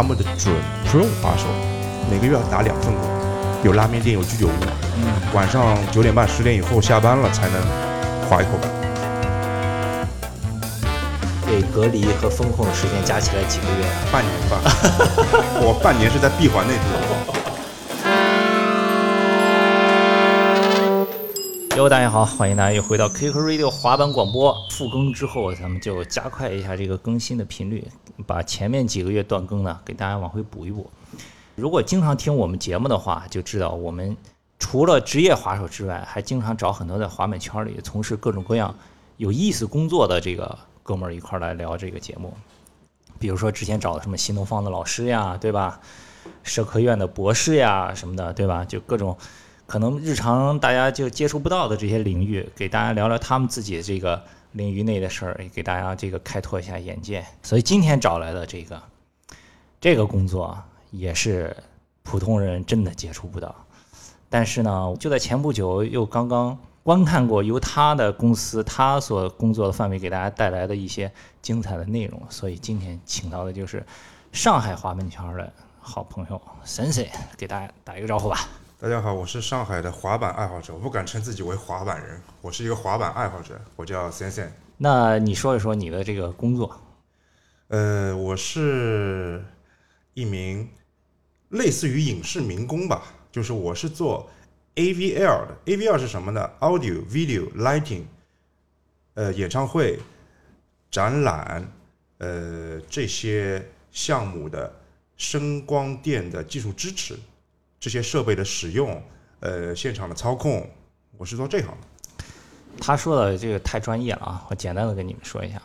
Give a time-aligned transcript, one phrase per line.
[0.00, 0.54] 他们的准
[0.86, 1.44] Pro 滑手，
[2.10, 3.02] 每个月要打两份工，
[3.62, 4.52] 有拉面店，有居酒屋，
[5.36, 7.60] 晚上九点半十点以后下班了才能
[8.26, 8.70] 划一口板。
[11.46, 13.92] 被隔离和风控的时间加起来几个月啊？
[14.10, 14.62] 半年吧，
[15.60, 17.00] 我半年是在闭环内度的。
[21.76, 24.56] 哟，大家好，欢迎大家又回到 QQ Radio 滑板广播。
[24.70, 27.86] 复更之后，咱们就加快一下这个更新的频率，
[28.26, 30.90] 把前面几个月断更呢，给大家往回补一补。
[31.54, 34.16] 如果经常听我们节目的话，就知道我们
[34.58, 38.74] 除了职业滑手之外，还经常找很多在滑板圈里从事各种各样
[39.16, 42.32] 有意思工作的这个哥们儿一块儿来聊这个节目。
[43.18, 45.80] 比如说之前找的什么新东方的老师呀，对吧？
[46.42, 48.64] 社科院的博士呀，什么的，对吧？
[48.64, 49.16] 就各种。
[49.66, 54.20] 可能日常大家就接触不到的这些领域，给大家聊聊他们自己这个
[54.52, 57.24] 领域内的事儿，给大家这个开拓一下眼界。
[57.42, 58.82] 所以今天找来的这个
[59.80, 60.56] 这个工作，
[60.90, 61.56] 也是
[62.02, 63.54] 普通人真的接触不到。
[64.28, 71.10] 但是呢，就在前不久又刚刚观看过由他的公司他所工作的范围给大家带来的一些
[71.42, 73.84] 精彩的内容，所以今天请到的就是
[74.32, 78.48] 上海滑板圈的好朋友森森，给大家打一个招呼吧。
[78.82, 84.50] 大家好，我是上海的滑板爱好者，我不敢称自己为滑板人，我是一个滑板爱好者，我叫 s 森。
[84.78, 86.80] 那你说一说你的这个工作？
[87.68, 89.44] 呃，我是
[90.14, 90.66] 一名
[91.50, 94.30] 类似于影视民工吧，就是我是做
[94.76, 95.58] AVL 的。
[95.66, 98.04] AVL 是什么呢？Audio、Video、Lighting，
[99.12, 99.98] 呃，演唱会、
[100.90, 101.70] 展览，
[102.16, 104.72] 呃，这些项目的
[105.18, 107.18] 声光电的技术支持。
[107.80, 109.02] 这些设备的使用，
[109.40, 110.68] 呃，现场的操控，
[111.16, 112.24] 我是做这行的。
[112.78, 114.46] 他说的这个太专业了啊！
[114.50, 115.60] 我简单的跟你们说一下，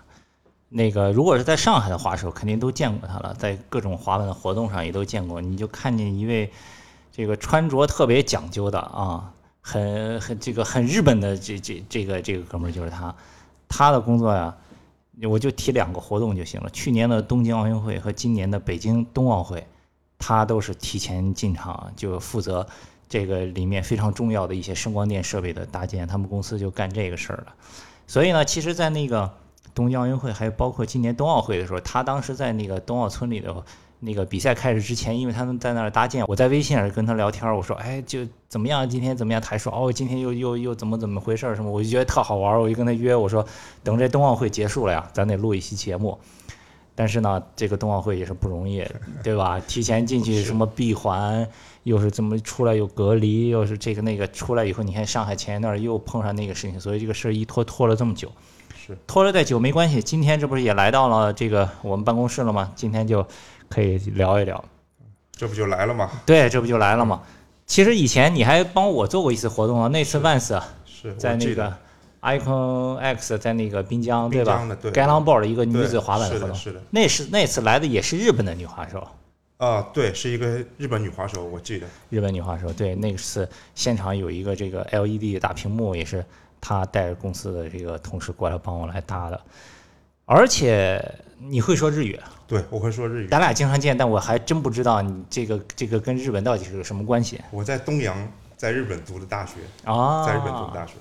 [0.70, 5.42] 那个如果是在上海的滑手，肯定都见过他了，在各种滑板的活动上也都见过。
[5.42, 6.50] 你就看见一位
[7.12, 13.14] 这个穿着特别讲究的啊，很很这个很日本的这这这个这个哥们儿就是他。
[13.68, 14.56] 他的工作呀，
[15.30, 19.68] 我就提两个活动就行了：去年的东京奥运会和今年的北京冬奥会。
[20.18, 22.66] 他都是提前进场，就负责
[23.08, 26.08] 这个里面非常重要的一些声光电设备的搭建。
[26.08, 27.54] 他们公司就干这个事儿了。
[28.08, 29.30] 所以呢，其实，在那个
[29.74, 33.54] 东京奥运会，还有包括今年冬奥会的时候，他当时在那个冬奥村里的
[34.00, 38.88] 那个比赛开始之前，因为他们在那儿搭建，我在微信上跟他聊天，我说：“哎，就怎么样？
[38.88, 41.56] 今天怎么样？”他说：“哦，今天又又又怎么怎么回事？
[41.56, 43.44] 什么？”我就觉得特好玩，我就跟他约，我说
[43.84, 46.18] ：“等这冬奥会结束了呀，咱得录一期节目。”
[46.96, 48.84] 但是呢，这个冬奥会也是不容易，
[49.22, 49.60] 对吧？
[49.68, 51.46] 提前进去什么闭环，
[51.84, 58.32] 又是怎么出来又隔离，又是这个那个，出来以后你看上海前一段又碰上那个事情，所以这个事儿一拖拖了这么久。
[58.88, 62.72] 是拖了再久没关系，今天这不是也来到了这个我们办公室了吗？
[62.76, 63.28] 今天就
[63.70, 64.64] 可以聊一聊。
[65.32, 66.10] 这不就来了吗？
[66.26, 67.22] 对，这不就来了吗？
[67.66, 71.76] 其实以前你还帮我做过一次活动啊，那次万斯是在那个。
[72.26, 74.68] Icon X 在那个滨江，对吧？
[74.82, 79.08] 对 g a l a n Board 一个女子滑板的活动，是的，那是那次来的也是日本的女滑手。
[79.58, 80.48] 啊，对，是一个
[80.78, 81.88] 日本女滑手，我记得。
[82.10, 86.26] 日本女滑手，对，那次现场有一个这个 LED 大屏幕，也是
[86.60, 89.40] 她带着公司的这个同事过来帮我来搭的。
[90.26, 91.00] 而且
[91.40, 92.20] 你会说日语？
[92.48, 93.28] 对，我会说日语。
[93.28, 97.40] 咱俩经常见，但我还真不知道你这个这个跟日本到底是个什么关系。
[97.52, 98.18] 我在东洋，
[98.58, 99.54] 在日本读的大学
[99.86, 100.94] 啊，在日本读的大学。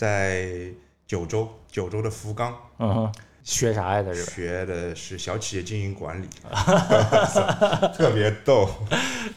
[0.00, 0.72] 在
[1.06, 3.12] 九州，九州的福冈，嗯，
[3.44, 4.02] 学啥呀？
[4.02, 6.26] 在这学的是小企业经营管理，
[7.94, 8.66] 特别逗。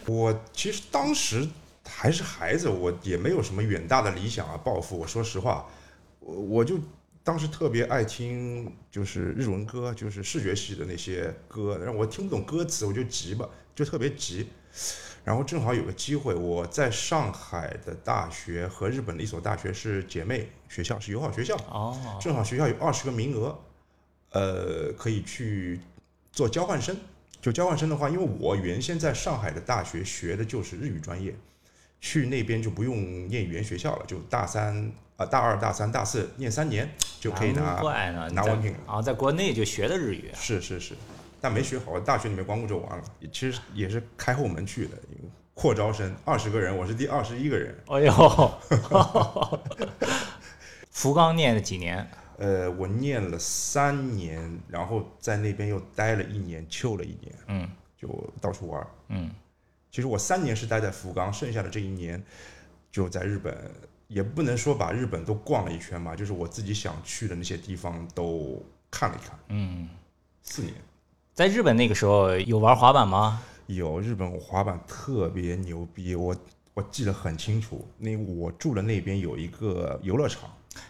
[0.06, 1.46] 我其实当时
[1.84, 4.98] 还是孩子，我也没有什么远大的理想啊、抱负。
[4.98, 5.68] 我说实话，
[6.22, 6.80] 我我就
[7.26, 14.48] 当时特别爱听，就是日文歌，就是视觉系的那些歌，然后我听不懂歌词，我就急吧，就特别急。
[15.24, 21.56] 然后正好有个机会，我在上海的大学和日本的一所大学是姐妹学校，是友好学校。
[21.70, 22.20] 哦。
[22.22, 23.58] 正好学校有二十个名额，
[24.32, 25.80] 呃，可以去
[26.32, 26.98] 做交换生。
[27.42, 31.36] 就交换生的话，因为我原先在上海的大学学的就是日语专业，
[32.00, 37.82] 去那边就不用念语言学校了，就大三啊，大二、大三、大四念三年就可以拿
[38.30, 38.74] 拿文凭。
[38.86, 40.32] 啊，在国内就学的日语。
[40.34, 40.96] 是是是。
[41.44, 43.04] 但没学好，大学里面光顾着玩了。
[43.30, 44.98] 其实也是开后门去的，
[45.54, 47.78] 扩招生二十个人，我是第二十一个人。
[47.88, 48.52] 哎呦，
[50.90, 52.10] 福冈念了几年？
[52.38, 57.36] 呃，我念了三年，然后在那边又待了一年，休了一年。
[57.48, 58.08] 嗯，就
[58.40, 58.88] 到处玩。
[59.10, 59.30] 嗯，
[59.92, 62.24] 其实我三年是待在福冈，剩下的这一年
[62.90, 63.70] 就在日本，
[64.08, 69.38] 也不能说把日本都逛了一圈吧，就是我自己想去的那些地方都看了一看。
[69.50, 69.90] 嗯，
[70.42, 70.74] 四年。
[71.34, 73.42] 在日本那个时候有玩滑板吗？
[73.66, 76.36] 有日本滑板特别牛逼，我
[76.76, 77.84] 我记得很清楚。
[77.98, 80.42] 那我住的那边有一个游乐场，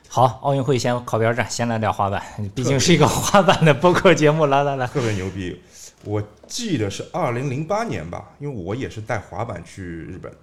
[0.10, 2.22] 好，奥运会先靠边站，先来聊滑板，
[2.54, 4.45] 毕竟是一个滑板的播客节目。
[4.48, 5.57] 来来来，特别牛逼。
[6.04, 10.38] 我记得是二零零八年吧，因为我也是带滑板去日本的，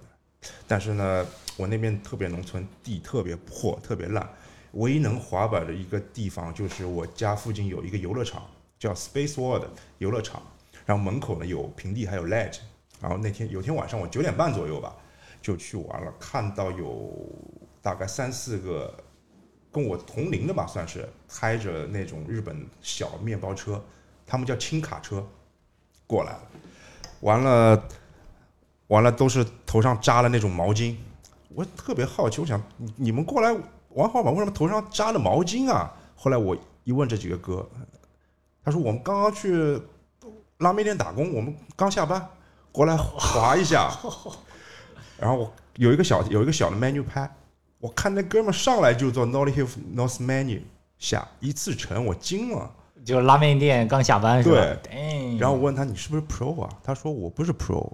[0.67, 1.23] 但是呢，
[1.57, 4.27] 我那边特别农村，地特别破，特别烂，
[4.71, 8.41] 唯一能滑板的一个地方就是我家附近有一个游乐场，
[8.81, 9.67] 叫 Space World
[9.99, 10.41] 游乐场，
[10.87, 12.57] 然后门口呢有平地还有 ledge，
[12.99, 14.95] 然后那天有天晚上我九点半左右吧，
[15.39, 17.13] 就去玩了，看到有
[17.79, 18.91] 大概三四个
[19.71, 23.79] 跟我同龄的吧，算是开着那种日本小面包车，
[24.25, 25.23] 他们叫轻卡车。
[26.07, 26.41] 过来了，
[27.19, 27.83] 完了，
[28.87, 30.95] 完了，都是头上扎了那种毛巾。
[31.49, 32.59] 我特别好奇，我想
[32.95, 33.55] 你们过来
[33.89, 35.93] 玩滑板，为什么头上扎了毛巾啊？
[36.15, 37.69] 后来我一问这几个哥，
[38.63, 39.81] 他说我们刚刚去
[40.59, 42.29] 拉面店打工，我们刚下班
[42.71, 43.91] 过来滑一下。
[45.17, 47.29] 然后我有一个小有一个小的 menu 拍，
[47.79, 50.61] 我看那哥们上来就做 Nolly Hill North Menu
[50.99, 52.71] 下一次成，我惊了。
[53.03, 54.55] 就是拉面店刚下班是吧？
[54.83, 55.37] 对。
[55.37, 56.69] 然后我问他你是不是 Pro 啊？
[56.83, 57.91] 他说我不是 Pro，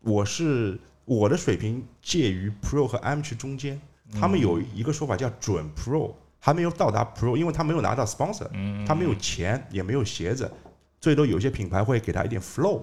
[0.00, 3.80] 我是我的水平介于 Pro 和 Amateur 中间。
[4.12, 6.12] 他们有一个说法叫准 Pro，
[6.44, 8.46] 还没有到达 Pro，因为他没有拿到 sponsor，
[8.86, 10.52] 他没有钱也没有鞋子，
[11.00, 12.82] 最多有些品牌会给他一点 flow。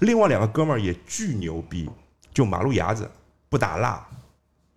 [0.00, 1.90] 另外两个哥们儿也巨牛逼，
[2.32, 3.06] 就马路牙子
[3.50, 4.02] 不打蜡，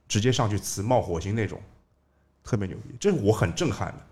[0.05, 1.61] 直接上去呲冒火星那种，
[2.43, 4.05] 特别牛逼，这是我很震撼的。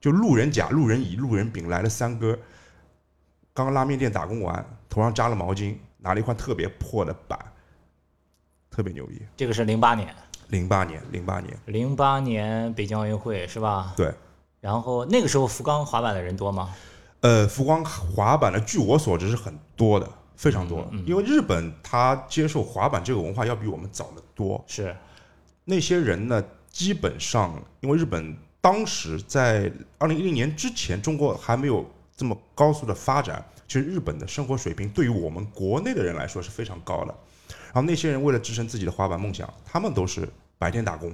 [0.00, 2.36] 就路人甲、路人乙、路人丙来了三哥，
[3.54, 7.38] 刚刚拉面店打工完，头上扎了毛巾，拿了一块特别破的板，
[8.72, 9.22] 特别牛逼。
[9.36, 10.12] 这个是零八年，
[10.48, 13.94] 零八年，零八年，零八年北京奥运会是吧？
[13.96, 14.12] 对。
[14.60, 16.74] 然后那个时候福冈滑板的人多吗？
[17.20, 20.86] 呃，福冈滑板的，据我所知是很多的，非常多。
[21.06, 24.62] 因为日本他接受滑板这个文化要比我们早得多。
[24.66, 24.96] 是。
[25.64, 28.36] 那些人呢，基本上因为日本。
[28.58, 33.44] 当时在二零一零年之前，中国还没有这么高速的发展。
[33.68, 37.14] 其实日本的生活水平对于我们国内的人来说是非常高的。
[37.76, 40.26] 然后那些人为了支撑自己的滑板梦想，他们都是
[40.56, 41.12] 白天打工，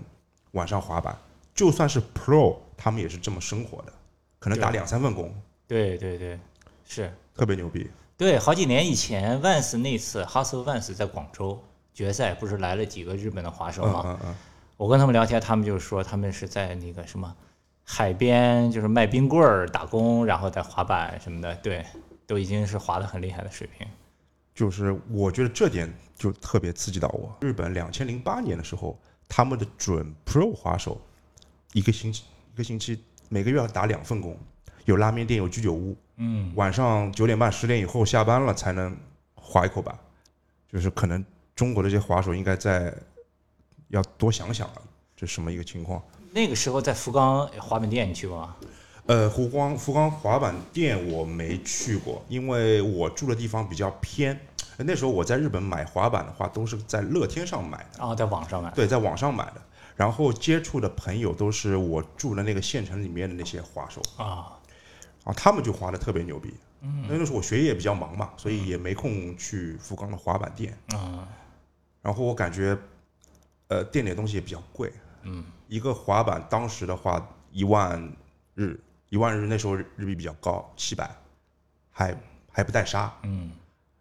[0.53, 1.19] 晚上滑板。
[1.53, 3.93] 就算是 Pro，他们也是这么生活的，
[4.39, 5.35] 可能打两三份工。
[5.67, 6.39] 对对对，
[6.87, 7.91] 是特别牛逼。
[8.17, 11.61] 对，好几年以前，Vans 那次 Hustle Vans 在广州
[11.93, 14.03] 决赛，不是来了几个日本的滑手吗？
[14.07, 14.35] 嗯嗯。
[14.77, 17.35] 我跟他们聊天，他们就说他们是在那个什么
[17.83, 21.85] 海边，就是卖冰棍儿打工，然后在滑板什么的，对，
[22.25, 23.85] 都已经是滑得很厉害的水平。
[24.55, 27.37] 就是我觉得这点就特别刺激到我。
[27.41, 31.01] 日本两千零八年的时候，他们的准 Pro 滑手
[31.73, 34.39] 一个星期一个星期每个月要打两份工，
[34.85, 38.97] 有拉面店，有居酒屋，嗯，晚上九点半十点以后下班了才能
[39.35, 39.99] 滑一口板。
[40.71, 42.95] 就是可能中国的这些滑手应该在。
[43.89, 44.83] 要多想想了，
[45.15, 46.03] 这什么一个情况？
[46.31, 48.57] 那个时候在福冈滑板店你去过吗？
[49.07, 54.39] 呃，福光福冈滑板店我没去过，因为我住的地方比较偏。
[54.79, 58.05] 那时候我在日本买滑板的话，都是在乐天上买的。
[58.05, 58.71] 啊，在网上买？
[58.71, 59.63] 对，在网上买的。
[59.97, 64.59] 然后接触的朋友都是我住的那个县城里面的那些滑手啊，
[65.25, 66.55] 啊，他们就滑的特别牛逼。
[66.81, 70.77] 嗯，那时候我学业比较忙嘛，所以也没空去福冈的滑板店。
[70.95, 71.29] 啊，
[72.01, 72.77] 然后我感觉。
[73.69, 74.93] 呃，店里的东西也比较贵，
[75.23, 78.13] 嗯，一个滑板当时的话一万
[78.55, 78.79] 日，
[79.13, 81.15] 一万日那时候日币比较高，七百，
[81.91, 82.17] 还
[82.51, 83.53] 还不带沙，嗯，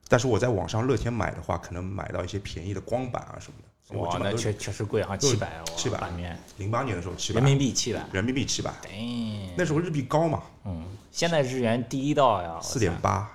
[0.07, 13.29] 但是我在网上乐天买的话，可能买到一些便宜的光板啊什么的，哇，那确确实贵哈，七百，七百板面，零八年的时候七百，人民币七百，人民币七百，对，那时候日币高嘛，嗯，现在日元第一道呀，四点八，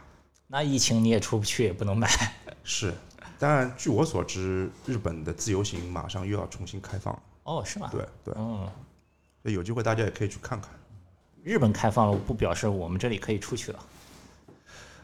[0.47, 2.09] 那疫情你也出不去，也不能买，
[2.65, 2.95] 是。
[3.39, 7.23] 当然，据我所知，日本的自由行马上又要重新开放。
[7.43, 7.91] 哦，是吗？
[7.93, 8.67] 对对，嗯，
[9.43, 10.71] 有机会大家也可以去看看。
[11.47, 13.79] 日本开放了，不表示我们这里可以出去了。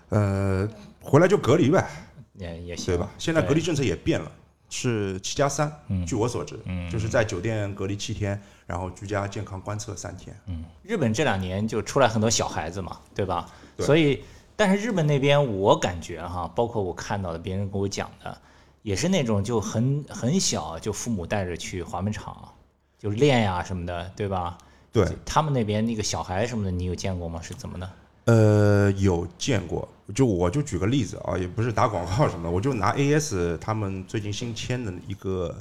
[0.09, 0.69] 呃，
[1.01, 1.89] 回来就隔离呗，
[2.35, 3.09] 也也行，对吧？
[3.17, 4.29] 现在隔离政策也变了，
[4.69, 5.73] 是七加三。
[6.05, 10.37] 据我所知，嗯，就是在酒店隔离七天，然后居家健康观测三天。
[10.47, 13.49] 嗯，日本这两年就出来很多小孩子嘛，对吧？
[13.77, 13.87] 对。
[13.87, 14.25] 所以。
[14.55, 18.39] 但是日本那边，我感觉哈，包括我看到的，别人跟我讲的，
[18.83, 22.53] 也是那种就很很小，就父母带着去滑冰场，
[22.99, 24.59] 就练呀什么的，对吧？
[24.93, 25.09] 对。
[25.25, 27.41] 他们那边那个小孩什么的，你有见过吗？
[27.43, 27.91] 是怎么的？
[28.27, 29.89] 呃，有见过。
[30.15, 35.57] 就我就举个例子啊，也不是打广告什么的，我就拿 AS 他们最近新签的一个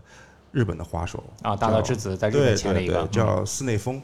[0.52, 4.02] 日本的滑手啊，大道之子在日本签了一个，叫寺内丰。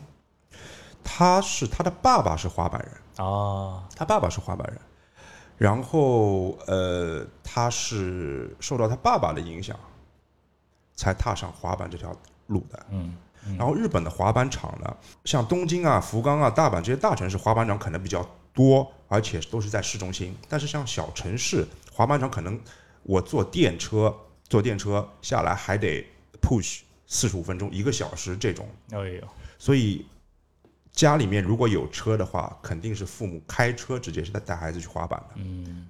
[1.04, 3.26] 他是他的爸爸是滑板人。
[3.26, 4.80] 哦，他爸爸是滑板人，
[5.58, 9.78] 然后呃，他是受到他爸爸的影响，
[10.96, 12.16] 才踏上滑板这条
[12.48, 12.86] 路的。
[12.92, 13.16] 嗯，
[13.58, 20.36] 然后日本的滑板场呢，像东京啊、福冈啊、大阪这些大城市，滑板场可能比较多，而且都是在市中心。
[20.50, 22.60] 但是像小城市滑板场，可能
[23.04, 24.16] 我坐电车，
[24.50, 26.06] 坐电车下来还得
[26.42, 28.68] push 四十五分钟、一个小时这种。
[28.92, 29.22] 哎呦，
[29.58, 30.06] 所以
[30.92, 35.36] 家里面如果有车的话，肯定是父母开车直接是带带孩子去滑板的。
[35.36, 35.88] 嗯，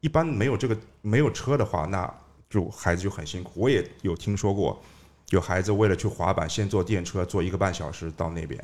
[0.00, 2.12] 一般没有这个没有车的话，那
[2.50, 3.52] 就孩子就很辛苦。
[3.56, 4.80] 我也有听说过，
[5.30, 8.62] 有孩子为了去滑板，先坐电车坐一个半小时到那边，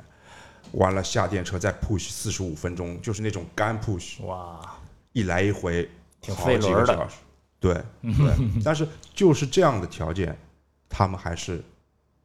[0.73, 4.79] 完了下电车再 push 四十五分钟，就是那种干 push，哇，
[5.13, 5.89] 一来一回
[6.21, 7.17] 挺好几个小时。
[7.61, 10.37] 对 对，但是就是这样的条件，
[10.89, 11.63] 他们还是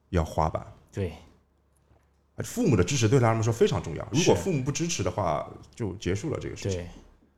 [0.09, 0.65] 要滑板。
[0.91, 1.13] 对，
[2.39, 4.07] 父母的支持对他们说非常重要。
[4.11, 6.85] 如果父母不支持的话，就结束了这个事情。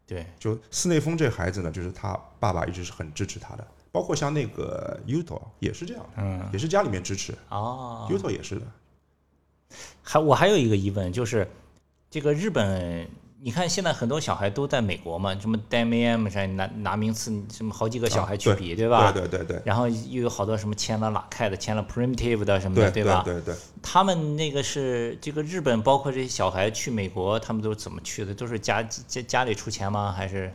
[0.08, 8.62] 对，对，就斯内峰这孩子呢，就是他爸爸一直是很支持他的，包括像那个 Uto 也是这样的，嗯，也是家里面支持、哦，Uto 也是的。
[10.03, 11.48] 还我还有一个疑问，就是
[12.10, 13.07] 这个日本，
[13.41, 19.12] 你看现在很多小孩都在美国嘛，什么 DMM 上拿拿名次，什么好几个小孩去啊比，对吧？
[19.12, 23.24] 对对对对然后又有好多什么签了拉开的，签了 Primitive 的什么的，对吧？
[23.25, 28.33] 对对，他们那个是这个日本，包括这些小孩去美国，他们都是怎么去的？
[28.33, 30.12] 都是家家家里出钱吗？
[30.12, 30.53] 还是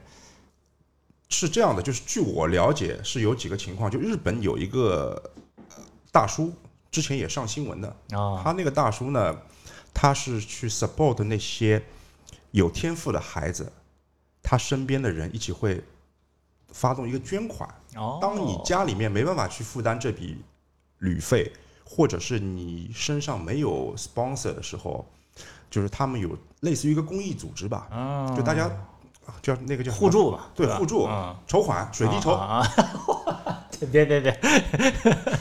[1.28, 5.20] 是这样的，就是据我了解是有几个情况，就日本有一个
[5.70, 6.52] 呃大叔，
[6.90, 8.40] 之前也上新闻的，啊？
[8.44, 9.36] 他那个大叔呢，
[9.92, 11.82] 他是去 support 那些
[12.52, 13.72] 有天赋的孩子，
[14.42, 15.82] 他身边的人一起会
[16.68, 17.68] 发动一个捐款。
[17.96, 20.40] 哦，当你家里面没办法去负担这笔
[20.98, 21.52] 旅费，
[21.84, 25.04] 或者是你身上没有 sponsor 的时候，
[25.68, 28.70] 就是他们有类似于一个公益组织吧，嗯，就大家
[29.42, 32.66] 叫那个叫互，助吧，对互助嗯，筹款，水滴筹，啊，
[33.26, 34.32] 啊别别别，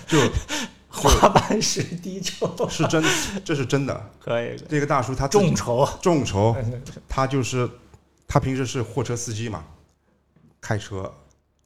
[0.07, 0.19] 就
[0.89, 3.03] 滑板水滴筹， 是真，
[3.43, 4.09] 这是真的。
[4.19, 6.55] 可以这个大叔他众筹，众筹，
[7.07, 7.69] 他就是
[8.27, 9.63] 他平时是货车司机嘛，
[10.61, 11.13] 开车，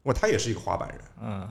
[0.03, 0.99] 哇，他也是一个滑板人。
[1.21, 1.49] 嗯。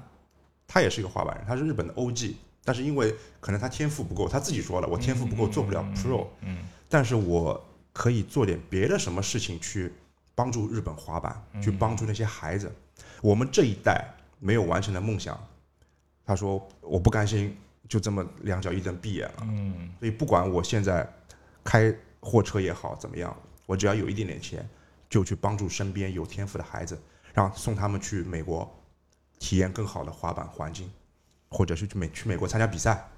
[0.70, 6.58] 他也是一个滑板人，他是日本的 OG，但是因为可能他天赋不够，他自己说了，我天赋不够，做不了 Pro，嗯。
[6.90, 7.58] 但是我
[7.94, 9.94] 可以做点别的什么事情去
[10.38, 12.72] 帮助日本滑板，去帮助那些孩子。
[13.20, 14.06] 我们这一代
[14.38, 15.36] 没有完成的梦想，
[16.24, 21.04] 他说我不甘心就这么两脚一蹬闭眼了，嗯所以不管我现在
[21.64, 24.64] 开货车也好怎么样，我只要有一点点钱，
[25.10, 26.96] 就去帮助身边有天赋的孩子，
[27.34, 28.72] 让送他们去美国
[29.40, 30.88] 体验更好的滑板环境，
[31.48, 33.08] 或者是去美去美国参加比赛。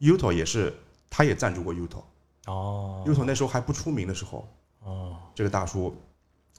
[0.00, 0.74] Uto 也是，
[1.08, 2.02] 他也赞助过 Uto。
[2.44, 4.46] 哦 Uto 那时候还不出名的时候，
[4.80, 5.96] 哦这个大叔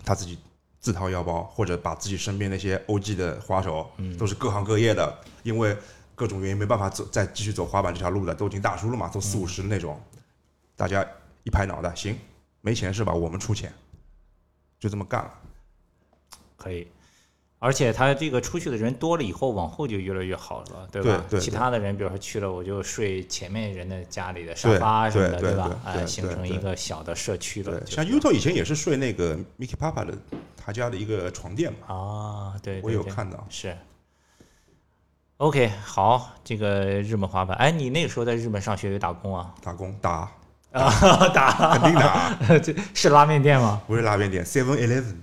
[0.04, 0.38] 他自己
[0.80, 5.78] 自掏腰包，或者把自己身边那些 OG 的滑手，都是各行各业的，因为
[6.16, 10.02] 各种原因没办法走再继续走滑板这条路的，都已经大叔了嘛，都四五十的那种，
[10.76, 11.06] 大家
[11.44, 12.18] 一拍脑袋，行，
[12.62, 13.14] 没钱是吧？
[13.14, 13.74] 我们出钱，
[14.80, 15.34] 就这么干了。
[16.58, 16.88] 可以。
[17.60, 21.24] 而且他这个出去的人多了以后，往后就越来越好了，对吧？
[21.30, 25.70] 对对其他的人，比如说去了，我就睡前面人的家里的沙发什么的，对对吧？
[25.94, 27.78] 对哎，形成一个小的社区了。
[27.80, 30.14] 对，像 Uto 以前也是睡那个 Mickey Papa 的
[30.56, 33.46] 他家的一个床垫嘛，啊，对，我有看到。
[33.50, 33.76] 是。
[35.38, 39.54] OK，好，这个日本滑板，哎，你那个时候在日本上学有打工啊？
[39.62, 40.30] 打工打，
[40.72, 40.92] 啊，
[41.34, 43.82] 打，肯定打， 这是拉面店吗？
[43.88, 45.16] 不是拉面店，Seven Eleven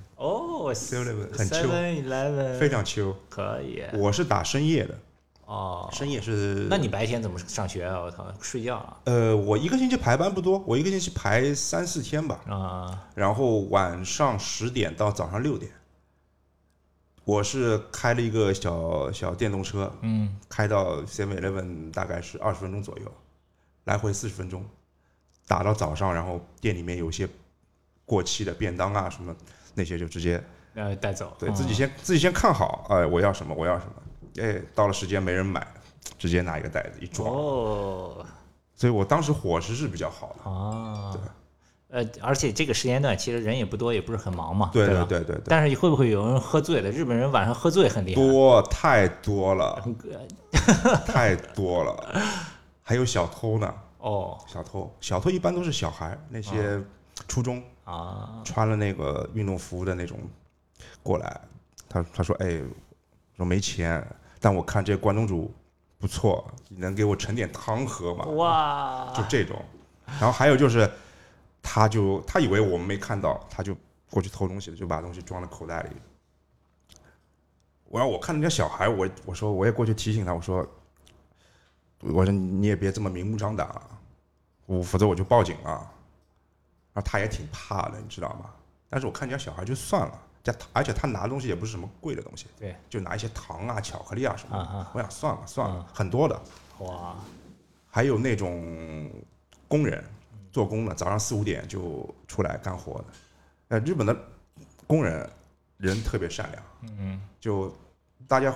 [0.66, 3.16] 哦 Seven，Eleven 非常秋。
[3.28, 4.98] 可以我是打深夜的，
[5.44, 5.88] 哦。
[5.92, 6.66] 深夜是。
[6.68, 8.00] 那你白天怎么上学啊？
[8.00, 8.96] 我操，睡觉啊？
[9.04, 15.70] 呃，我一个星期排班不多，我一个星期排三四天吧，啊，然后晚上十点到早上六点。
[17.24, 23.12] 我是开了一个小小电动车，嗯，开到 Seven Eleven 大概是二十分钟左右，
[23.84, 24.64] 来回四十分钟，
[25.46, 27.28] 打到早上，然后店里面有些
[28.04, 29.34] 过期的便当啊什么
[29.74, 30.40] 那些就直接
[30.76, 35.66] 呃，带走，对、嗯自己先自己先看好，哎、我要什么我要什么，哎，到了时间没人买，
[36.18, 38.24] 直接拿一个袋子一装，哦。
[38.74, 40.50] 所以我当时伙食是比较好的。
[40.50, 41.16] 啊，
[41.88, 45.06] 呃，而且这个时间段其实人也不多，也不是很忙嘛，对吧？
[45.08, 46.90] 对对对对，但是会不会有人喝醉了？
[46.90, 48.20] 日本人晚上喝醉很厉害。
[48.20, 49.82] 多太多了，
[50.52, 52.20] 呃太多了，
[52.82, 54.36] 还有小偷呢， 哦。
[54.46, 56.78] 小偷小偷一般都是小孩，那些
[57.26, 60.18] 初中啊，穿了那个运动服的那种
[61.02, 61.40] 过来，
[61.88, 62.60] 他他说哎，
[63.36, 64.04] 说没钱，
[64.40, 65.52] 但我看这个关东煮
[65.98, 68.24] 不错，你能给我盛点汤喝吗？
[68.26, 69.62] 哇，就这种，
[70.04, 70.90] 然后还有就是，
[71.62, 73.76] 他就他以为我们没看到，他就
[74.10, 75.90] 过去偷东西的，就把东西装在口袋里。
[77.88, 80.66] 我让我看人家小孩，我我说我也过去提醒他，我说
[82.00, 83.82] 我说你也别这么明目张胆啊，
[84.66, 85.92] 我否则我就报警了。
[86.92, 88.50] 然后他也挺怕的，你知道吗？
[88.88, 90.22] 但是我看人家小孩就算了，
[90.72, 94.62] 而且他拿的东西也不是什么贵的东西，对，就拿一些糖啊、巧克力啊什么的。
[94.62, 96.40] 啊啊我想算了算了，嗯很多的。
[96.78, 97.16] 哇，
[97.88, 99.10] 还有那种
[99.66, 100.04] 工人
[100.52, 103.04] 做工的，早上四五点就出来干活的。
[103.68, 104.16] 呃，日本的
[104.86, 105.28] 工人
[105.78, 107.74] 人特别善良，嗯，就
[108.28, 108.54] 大家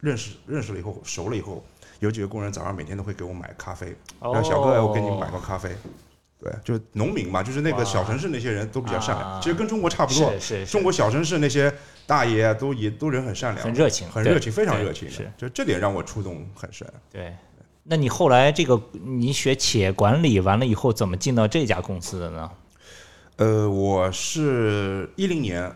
[0.00, 1.64] 认识认识了以后，熟了以后，
[2.00, 5.74] 有几个工人早上每天都会给我买咖啡，哦然后小哥，我给你买个咖啡。
[6.38, 10.30] 对，就是农民嘛，就是那个小城市那些人都比较善啊良，其实跟中国差不多。
[10.32, 11.72] 是是是中国小城市那些
[12.06, 15.14] 大爷啊都也都人很善良，很热情，很热情，非常热情的。
[15.14, 16.86] 是，就这点让我触动很深。
[17.10, 17.34] 对。
[17.86, 22.50] 那你后来这个你学企业管理完了以后，怎么进到这家公司的呢？
[23.36, 25.70] 呃，我是一零年，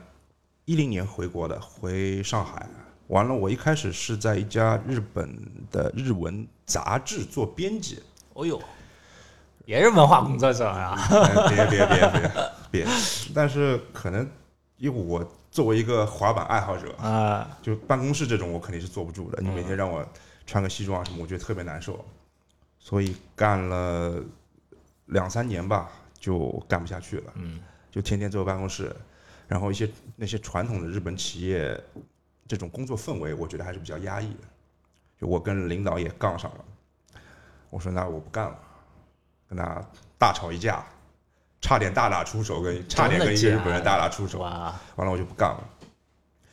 [0.64, 2.66] 一零年回国的，回上海。
[3.08, 5.34] 完了，我一开始是在一家日本
[5.70, 8.02] 的日文杂志做编辑。
[8.32, 8.58] 哦呦，
[9.68, 10.96] 也是文化工作者啊。
[11.10, 12.86] 哎别别别别别！
[13.34, 14.26] 但是可能
[14.78, 19.42] 因为我作为一个滑板爱好者，啊，就办公室这种我肯定是坐不住的。
[19.42, 20.02] 你每天让我
[20.46, 22.02] 穿个西装啊什么，我觉得特别难受。
[22.78, 24.18] 所以干了
[25.04, 27.32] 两三年吧，就干不下去了。
[27.34, 27.60] 嗯，
[27.90, 28.90] 就天天坐办公室，
[29.46, 31.78] 然后一些那些传统的日本企业
[32.46, 34.48] 这种工作氛围，我觉得还是比较压抑的。
[35.20, 36.64] 就我跟领导也杠上了，
[37.68, 38.58] 我说那我不干了，
[39.48, 39.82] 跟他
[40.18, 40.84] 大吵一架，
[41.60, 45.64] 差点大打出手，跟差点跟一个日本人大打出手，哇，完了我就不干了。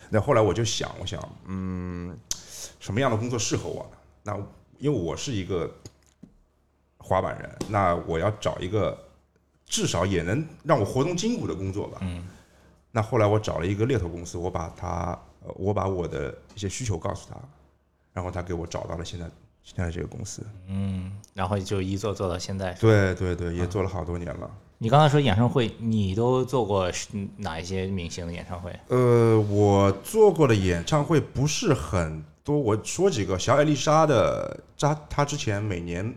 [0.09, 2.17] 那后来我就想，我想，嗯，
[2.79, 3.97] 什么样的工作适合我呢？
[4.23, 4.37] 那
[4.77, 5.69] 因为我是一个
[6.97, 8.97] 滑板人，那我要找一个
[9.65, 11.97] 至少也能让我活动筋骨的工作吧。
[12.01, 12.27] 嗯。
[12.91, 17.37] 那后来我找了一个猎头公司，我把他，呃我把我的一些需求告诉他，
[18.13, 19.29] 然后他给我找到了现在
[19.65, 20.41] 现在这个公司。
[20.67, 22.71] 嗯，然后就一做做到现在。
[22.79, 24.49] 对对对，也做了好多年了。
[24.77, 28.77] 你刚才说演唱会，你都做过是哪一些明星的演唱会？
[28.89, 33.39] 呃，我做过的演唱会不是很多，我说几个。
[33.39, 36.13] 小艾丽莎的，她她之前每年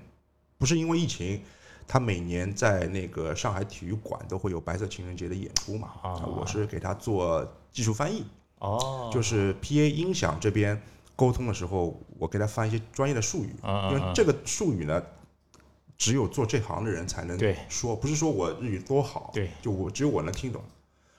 [0.59, 1.41] 不是因为疫情，
[1.87, 5.89] 她每年在那个上海体育馆都会有白色情人节的演出嘛。
[6.03, 8.25] 啊我是给她做技术翻译，
[8.59, 10.79] 哦，就是 PA 音响这边
[11.19, 13.53] 沟通的时候，我给他翻一些专业的术语，
[13.91, 15.03] 因为这个术语呢，
[15.97, 17.57] 只有做这行的人才能对。
[17.69, 20.63] 说，不是说我日语多好，对，就我只有我能听懂。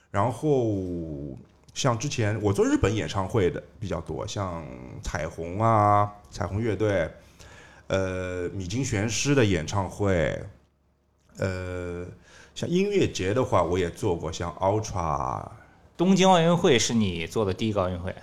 [0.10, 1.38] 然后
[1.74, 4.66] 像之前我做日本演唱会的比较多，像
[5.04, 7.12] 彩虹啊、彩虹乐队，
[7.88, 10.42] 呃，米津玄师的演唱会，
[11.40, 12.06] 呃，
[12.56, 15.46] 像音乐节的话，我也做过，像 Ultra，
[15.98, 18.16] 东京奥运会是你做的第一个奥运会，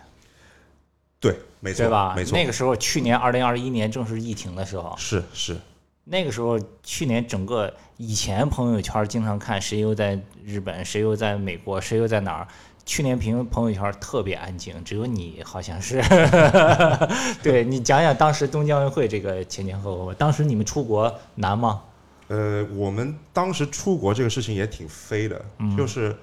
[1.21, 2.15] 对，没错，对吧？
[2.15, 5.57] 没错，那个时候，去年二零二一年正是疫情的时候，是是，
[6.05, 12.49] 那个时候，去年整个以前朋友圈经常看谁又在日本，谁又在美国，谁又在哪儿。
[12.85, 16.01] 去年平朋友圈特别安静，只有你好像是。
[17.43, 21.83] 对你讲讲当时东京奥运会这个前前后后，当时你们出国难吗？
[22.29, 26.17] 呃，我们当时出国这个事情也挺飞的，嗯就是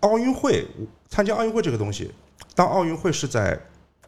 [0.00, 0.66] 奥运会
[1.08, 2.10] 参加奥运会这个东西，
[2.56, 3.56] 当奥运会是在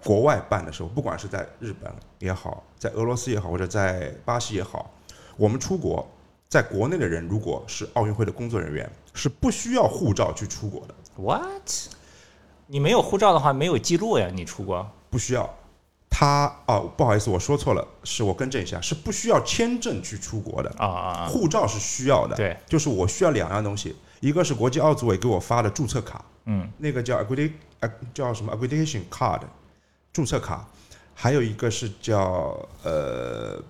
[0.04, 4.90] 国外办的时候，不管是在日本也好，在俄罗斯也好，或者在巴西也好，
[5.36, 6.06] 我们出国，
[6.48, 11.70] 在国内的人如果是奥运会的工作人员，是不需要护照去出国的，What？
[12.66, 14.88] 你没有护照的话，没有记录呀，你出国。
[15.10, 15.48] 不需要。
[16.14, 20.70] 他哦，不好意思，我说错了，是我更正一下，是不需要签证去出国的。
[20.76, 21.26] 啊啊啊！
[21.26, 29.40] 护照是需要的，对，就是我需要两样东西，一个是国际奥组委给我发的注册卡，嗯，那个叫 accredit 呃叫什么 accreditation card
[30.12, 30.66] 注册卡，
[31.14, 33.62] 还有一个是叫呃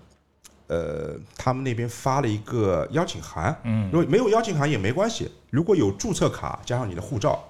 [0.66, 7.42] 呃他们那边发了一个邀请函，嗯，如果没有邀请函也没关系，如果有注册卡加上你的护照，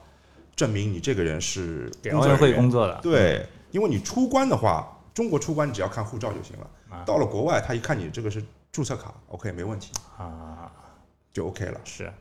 [0.54, 3.00] 证明你这个人是给奥运会工作的。
[3.02, 6.66] 对，因为你出关的话，中国出关你只要看护照就行了。
[6.90, 10.70] 啊到了国外，他一看你这个是注册卡，OK 没问题，啊，
[11.32, 11.80] 就 OK 了。
[11.84, 12.12] 是。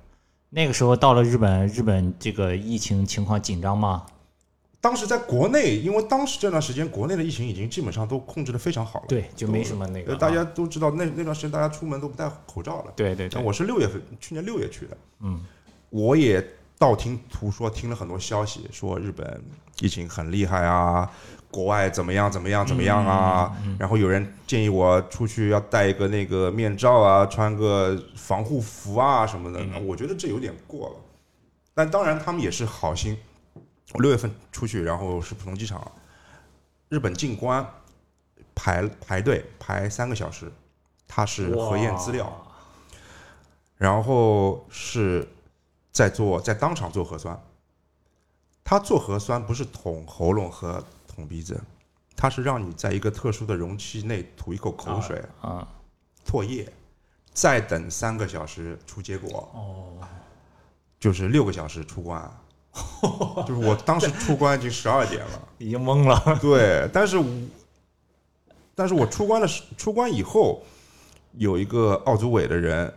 [0.49, 4.05] 那个时候到了日本，日本这个疫情情况紧张吗？
[4.81, 10.15] 当时在国内，因为当时这段时间国内的疫情已经基本上都控制的非常好了，对，就没什么那个。
[10.15, 12.91] 大家都知道那那段时间大家出门都不戴口罩了。
[12.95, 15.39] 对对对，那我是六月份，去年六月去的，嗯，
[15.91, 16.43] 我也
[16.79, 19.39] 道听途说，听了很多消息，说日本
[19.81, 21.07] 疫情很厉害啊，
[21.51, 30.95] 国外怎么样怎么样怎么样啊，嗯然后有人建议我出去要戴一个那个面罩啊，穿个防护服啊什么的，嗯我觉得这有点过了。
[31.75, 33.15] 但当然他们也是好心。
[33.93, 35.91] 我六月份出去，然后是浦东机场，
[36.89, 37.65] 日本进关
[38.55, 40.51] 排排队排三个小时，
[41.07, 42.47] 他是核验资料，
[43.77, 45.27] 然后是
[45.91, 47.37] 在做在当场做核酸。
[48.63, 51.59] 他做核酸不是捅喉咙和捅鼻子，
[52.15, 55.67] 他是让你在一个特殊的容器内吐一口口水，啊，
[56.25, 56.71] 唾液，
[57.33, 60.07] 再等三个小时出结果，哦，
[60.97, 62.31] 就是六个小时出关。
[63.47, 66.39] 就是我当时出关已经十二点了，已经懵了。
[66.41, 67.25] 对，但是我
[68.73, 70.63] 但是我出关的时出关以后，
[71.33, 72.93] 有一个奥组委的人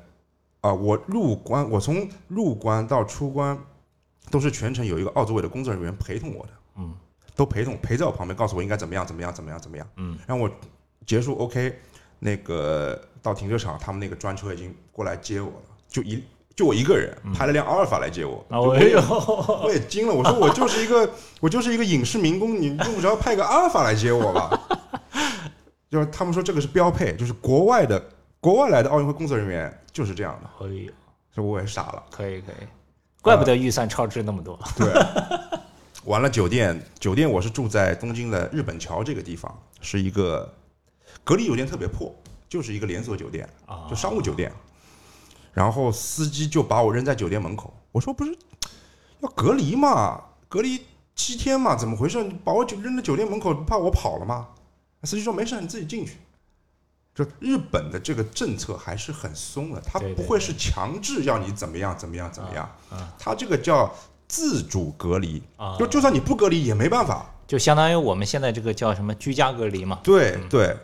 [0.60, 3.58] 啊，我入关，我从入关到出关
[4.30, 6.94] 都是全程有一个奥组委的工作人员陪同我的，嗯，
[7.34, 10.48] 都陪同陪在我旁边，告诉我应该怎么样怎么样怎么样怎么样，嗯，让我
[11.04, 11.78] 结束 OK，
[12.20, 16.22] 那个到停车场，他们那个专车已经过来接我了，就一
[16.56, 18.94] 就我一个人，派了辆阿尔法来接我，我也
[19.64, 24.60] 我也惊了，我说我就是一个 我就是一个影视民工，你用不着派个阿尔法来接我吧？
[25.90, 28.00] 就是他们说这个是标配，就是国外的
[28.40, 30.90] 国外来的奥运会工作人员就是这样的，哎以
[31.40, 32.02] 我也傻了。
[32.10, 32.66] 可以可以，
[33.20, 34.56] 怪不得预算超支那么多。
[34.76, 34.92] 对，
[36.04, 40.52] 完了酒店，酒店我是住在东京的日本桥这个地方，是一个
[41.24, 42.14] 隔离酒店，特别破，
[42.48, 44.52] 就是一个连锁酒店，啊就商务酒店。
[45.54, 48.36] 然后司机就把我扔在酒店门口，我说不是
[49.20, 50.82] 要隔离嘛，隔离
[51.14, 52.22] 七天嘛，怎么回事？
[52.24, 54.48] 你把我酒扔在酒店门口，不怕我跑了吗？
[55.04, 56.18] 司机说没事，你自己进去。
[57.14, 63.94] 就日本的这个政策还是很松的，他不会是强制要你怎么样怎么样怎么样，啊他这个叫
[64.26, 67.30] 自主隔离，啊，就就算你不隔离也没办法。
[67.46, 70.00] 就相当于我们现在这个叫什么居家隔离嘛。
[70.02, 70.76] 对对，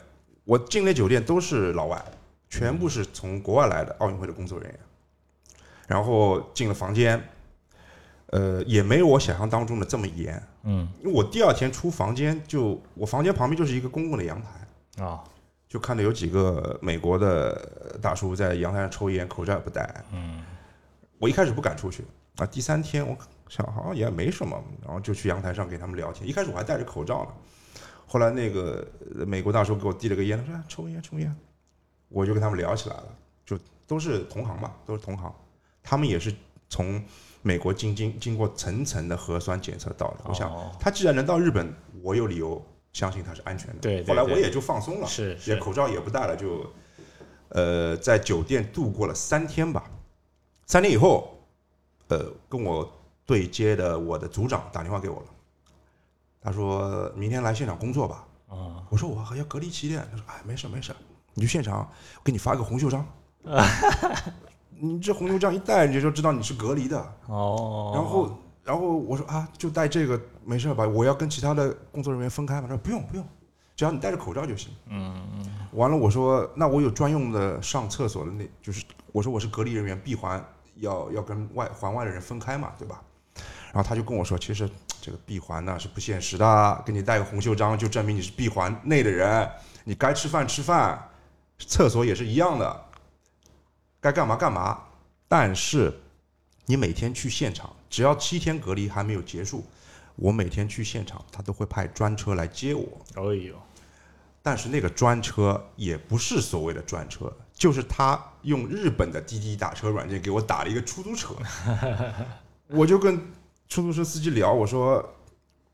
[0.44, 2.04] 我进那酒店都是老外，
[2.50, 4.78] 全部是从国外来的奥运会的工作人员。
[5.86, 7.20] 然后进了房间，
[8.26, 10.40] 呃，也没有我想象当中的这么严。
[10.62, 15.24] 嗯因为我第二天出房间就，我房间旁边就是一个公共的阳台，啊
[15.66, 20.04] 就看到有几个美国的大叔在阳台上抽烟，口罩也不戴。
[20.12, 20.44] 嗯
[21.18, 22.04] 我一开始不敢出去
[22.36, 23.16] 啊，第三天我
[23.48, 26.28] 想好像也没什么，然后就去阳台上给他们聊天。
[26.28, 27.30] 一开始我还戴着口罩呢，
[28.06, 28.86] 后来那个
[29.18, 31.34] 呃美国大叔给我递了个烟，他说、啊、抽烟抽烟，
[32.11, 33.05] 我就跟他们聊起来了，
[33.46, 35.35] 就都是同行嘛，都是同行，
[35.83, 36.35] 他们也是
[36.68, 37.03] 从
[37.40, 40.25] 美国经经经过层层的核酸检测到的。
[40.27, 43.81] 我想哦他既然能到日本，我有理由相信他是安全的。
[43.81, 45.09] 对后来我也就放松了，
[45.46, 46.70] 也口罩也不戴了，就
[47.49, 49.90] 呃在酒店度过了三天吧。
[50.66, 51.38] 三天以后，
[52.09, 52.92] 呃，跟我
[53.25, 55.27] 对接的我的组长打电话给我了，
[56.40, 58.27] 他说明天来现场工作吧。
[58.49, 60.92] 啊我说我还要隔离七天，他说哎没事没事，
[61.35, 63.07] 你去现场，我给你发个红袖章。
[64.83, 66.99] 你这红袖章一戴，你就知道你是隔离的。
[67.27, 70.87] 哦，然后，然后我说啊，就戴这个没事吧？
[70.87, 72.62] 我要跟其他的工作人员分开吗？
[72.62, 73.27] 他说不用不用，
[73.77, 74.73] 只要你戴着口罩就行。
[74.88, 75.23] 嗯
[75.73, 80.43] 完了，我说那我有专用的上厕所的那，就是我说我是隔离人员，闭环
[80.77, 83.01] 要要跟外环外的人分开嘛，对吧？
[83.73, 84.69] 然后他就跟我说，其实
[85.01, 89.49] 这个闭环呢是不现实的，给你戴个红袖章就证明你是闭环内的人，
[89.85, 91.01] 你该吃饭吃饭，
[91.66, 92.85] 厕所也是一样的，
[94.01, 94.83] 该干嘛干嘛。
[95.29, 96.01] 但是
[96.66, 99.64] 你每天去现场，只要七天隔离还没有结束，
[100.16, 102.87] 我每天去现场，他都会派专车来接我。
[103.14, 103.55] 哎呦，
[104.42, 111.35] 但是那个专车也不是所谓的专车，就是他用日本的滴滴打车软件给我打了一个出租车。
[112.68, 113.16] 我就跟
[113.68, 115.14] 出租车司机聊，我说：“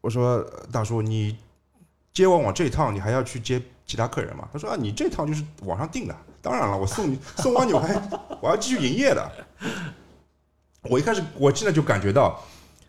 [0.01, 1.39] 我说大叔，你
[2.13, 7.95] 接我往这趟，你还要去接其他客人嘛？”他说：“啊，你这趟就是网上订的，当然了，我送你 送完你我还
[8.43, 9.47] 我要继续营业的。”
[10.83, 12.41] 我一开始我现在就感觉到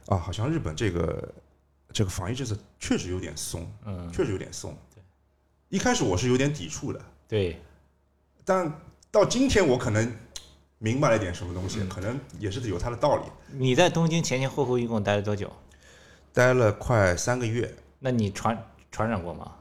[0.08, 1.34] 啊，好像日本这个
[1.92, 3.66] 这个防疫政策确实有点松。
[3.86, 4.76] 嗯，确实有点松。
[5.70, 7.60] 一开始我是有点抵触的，对，
[8.46, 8.72] 但
[9.12, 10.16] 到今天我可能
[10.78, 13.24] 明白了一点什么东西，可能也是有它的道理。
[13.52, 15.52] 你在东京前前后后一共待了多久？
[16.32, 18.58] 待了快三个月，那你传
[18.92, 19.52] 传染过吗？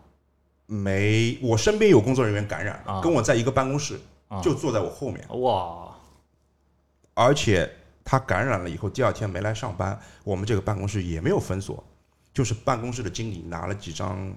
[0.66, 3.00] 没我身边有工作人员感染，啊。
[3.00, 3.98] 跟我在一个办公室，
[4.29, 4.40] 啊。
[4.40, 5.94] 就坐在我后面，哇，
[7.14, 7.70] 而且
[8.05, 11.83] 他感染了以后，第二天没来上班，我们这个办公室也没有封锁，
[12.35, 14.33] 就是办公室的经理拿了几张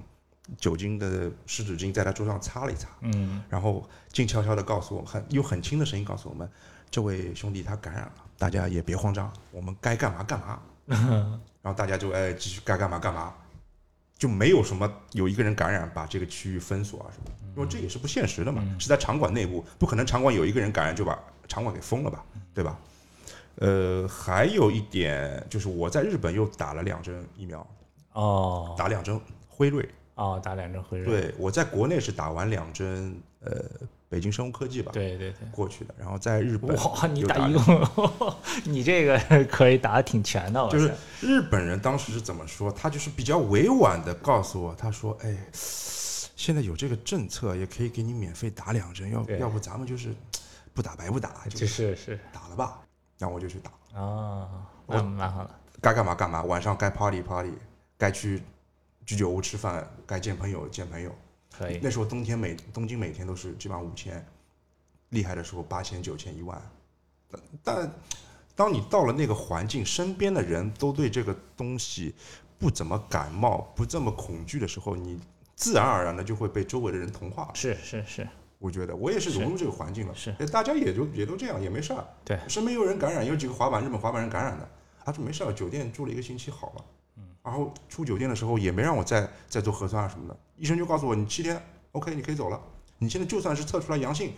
[0.58, 6.50] 酒精的湿纸巾在他桌上擦了一擦，嗯，然后静悄悄地告诉我们，很用很轻的声音告诉我们，
[6.90, 10.60] 这位兄弟他感染了，大家也别慌张，我们该干嘛干嘛。
[11.62, 13.32] 然后大家就哎继续该干嘛干嘛，
[14.20, 22.78] 就没有什么有一个人感染把这个区域封锁啊什么，因为这也是不现实的嘛，是在场馆内部，不可能场馆有一个人感染就把场馆给封了吧，对吧？
[23.56, 27.66] 呃，还有一点就是我在日本又打了两针疫苗，
[28.14, 29.88] 哦打两针辉瑞。
[30.16, 31.06] 哦，打两针辉瑞。
[31.08, 33.52] 对我在国内是打完两针，呃，
[34.10, 35.48] 北京生物科技吧，对对对。
[35.52, 35.94] 过去的。
[35.98, 37.88] 然后在日本，哇，你打一共，
[38.66, 40.92] 你这个可以打的挺全的，哇就是
[41.22, 42.72] 日本人当时是怎么说？
[42.72, 50.14] 他就是比较委婉的告诉我，他说：“哎，现在有这个政策，也可以给你免费打两针，要对要不咱们就是
[50.74, 52.82] 不打白不打，就是是打了吧。”
[53.20, 54.50] 然后我就去打，啊，
[54.88, 55.50] 那蛮好的。
[55.82, 57.54] 该干嘛干嘛，晚上该 party party，
[57.98, 58.42] 该去
[59.06, 61.14] 居酒屋吃饭，该见朋友见朋友。
[61.60, 64.26] 可以，那时候冬天每东京每天都是基本上五千，
[65.10, 66.62] 厉害的时候八千、九千、一万。
[67.30, 67.92] 但但
[68.56, 72.16] 当你到了那个环境，身边的人都对这个东西
[72.58, 75.20] 不怎么感冒、不这么恐惧的时候，你
[75.54, 77.52] 自然而然的就会被周围的人同化。
[77.54, 82.08] 是是是，我觉得我也是融入这个环境了，是哎大家也就也都这样，也没事儿。
[82.24, 84.70] 对身边有人感染，有几个滑板日本滑板人感染的，
[85.04, 86.86] 他说没事儿，酒店住了一个星期好了。
[87.50, 91.60] 嗯然后出酒店的时候也没让我再再做核酸啊什么的，医生就告诉我你七天
[91.94, 92.62] OK 你可以走了。
[93.00, 94.34] 你现在就算是测出来阳性，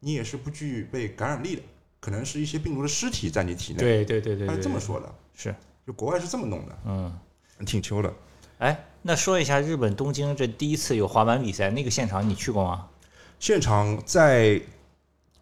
[0.00, 1.62] 你也是不具备感染力的，
[2.00, 3.78] 可能是一些病毒的尸体在你体内。
[3.78, 5.54] 对对对对他是这么说的，是，
[5.86, 7.16] 就国外是这么弄的，嗯。
[7.64, 8.12] 挺秋的。
[8.58, 12.88] 哎，那说一下日本东京这第一次有滑板比赛，那个现场你去过吗？
[13.38, 14.60] 现场在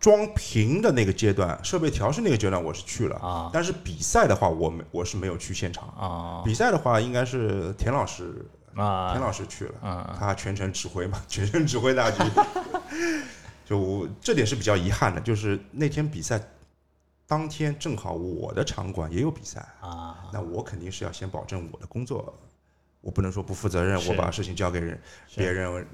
[0.05, 5.89] 装屏的那个阶段，设备调试那个阶段我是去了，啊但是比赛的话我没我是没有去现场。
[5.89, 9.75] 啊比赛的话应该是田老师啊，田啊老师去了。
[9.81, 12.23] 啊他全程指挥嘛， 全程指挥大局。
[13.65, 16.39] 就我这点是比较遗憾的，就是那天比赛
[17.27, 22.39] 当天正好我的场馆也有比赛，啊，那我肯定是要先保证我的工作，
[23.01, 25.01] 我不能说不负责任，我把事情交给人
[25.35, 25.87] 别人，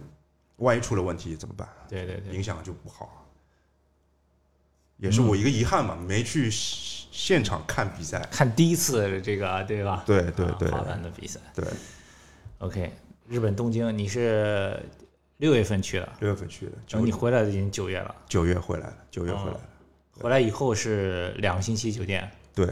[0.57, 1.69] 万一出了问题怎么办？
[1.89, 3.20] 对对对，影响就不好。
[5.01, 8.21] 也是我一个遗憾嘛，没去现场看比赛。
[8.31, 10.03] 看第一次这个对吧？
[10.07, 11.41] 对对对啊滑板的比赛。
[11.55, 11.65] 对
[12.59, 12.93] ，OK，
[13.29, 14.79] 日本东京你是
[15.39, 19.61] 六月份去的，六月份去的，然后你回来的已经九月了，九月回来了，九月回来了。
[20.21, 22.31] 回来以后是两个星期酒店。
[22.55, 22.69] 对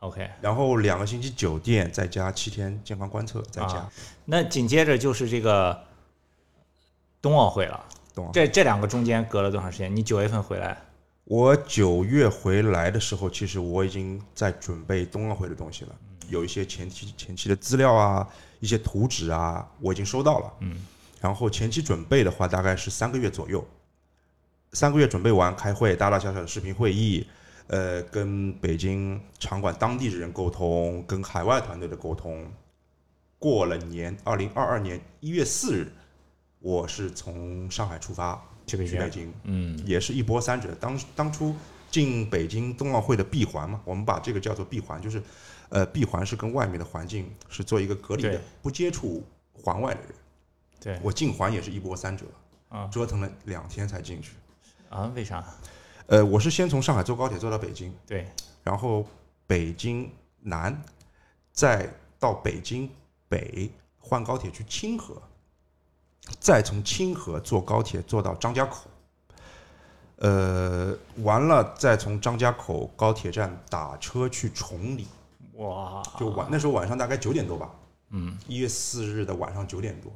[0.00, 3.92] ，OK，然后两个星期酒店，再加七天健康观测，再加啊，
[4.26, 5.82] 那紧接着就是这个
[7.22, 7.86] 冬奥会了。
[8.34, 9.96] 这这两个中间隔了多长时间？
[9.96, 10.76] 你九月份回来
[11.30, 15.94] 我九月回来的时候，其实我已经在准备冬奥会的东西了，
[16.28, 20.52] 有一些前期前期的资料啊，一些图纸啊，我已经收到了。
[20.58, 20.84] 嗯，
[21.20, 23.64] 然后前期准备的话，大概是三个月左右，
[24.72, 27.24] 三个月准备完，开会，大大小小的视频会议，
[27.68, 32.44] 呃，跟北京场馆当地的人沟通，跟海外团队的沟通。
[33.38, 35.92] 过了年，二零二二年一月四日，
[36.58, 39.32] 我是从上海出发这个月，去北京。
[39.44, 40.74] 嗯也是一波三折。
[40.80, 41.54] 当当初
[41.90, 45.22] 进北京冬奥会的闭环嘛，我们把这个叫做闭环，就是
[45.70, 50.10] 呃闭环是跟外面的环境是做一个隔离的，不接触环外的人。
[50.80, 52.24] 对我进环也是一波三折，
[52.68, 54.32] 啊折腾了两天才进去。
[54.88, 55.44] 啊，为啥？
[56.06, 58.26] 呃，我是先从上海坐高铁坐到北京，对，
[58.64, 59.06] 然后
[59.46, 60.82] 北京南，
[61.52, 62.90] 再到北京
[63.28, 65.22] 北换高铁去清河，
[66.38, 68.86] 再从清河坐高铁坐到张家口，
[70.16, 75.06] 呃，完了再从张家口高铁站打车去崇礼，
[75.54, 77.74] 哇，就晚那时候晚上大概九点多吧，啊
[78.10, 80.12] 嗯，一月四日的晚上九点多，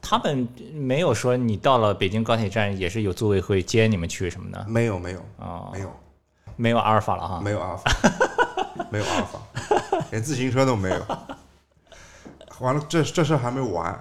[0.00, 5.70] 他们没有说你到了北京高铁站也是有座位会接你们去什么的没有没有啊？
[5.72, 5.92] 没有。
[6.54, 7.40] 没有阿尔法了哈。
[7.40, 7.90] 没有阿尔法，
[8.92, 9.40] 没有阿尔法，
[10.10, 11.02] 连自行车都没有。
[12.60, 13.98] 完了，这这事还没完，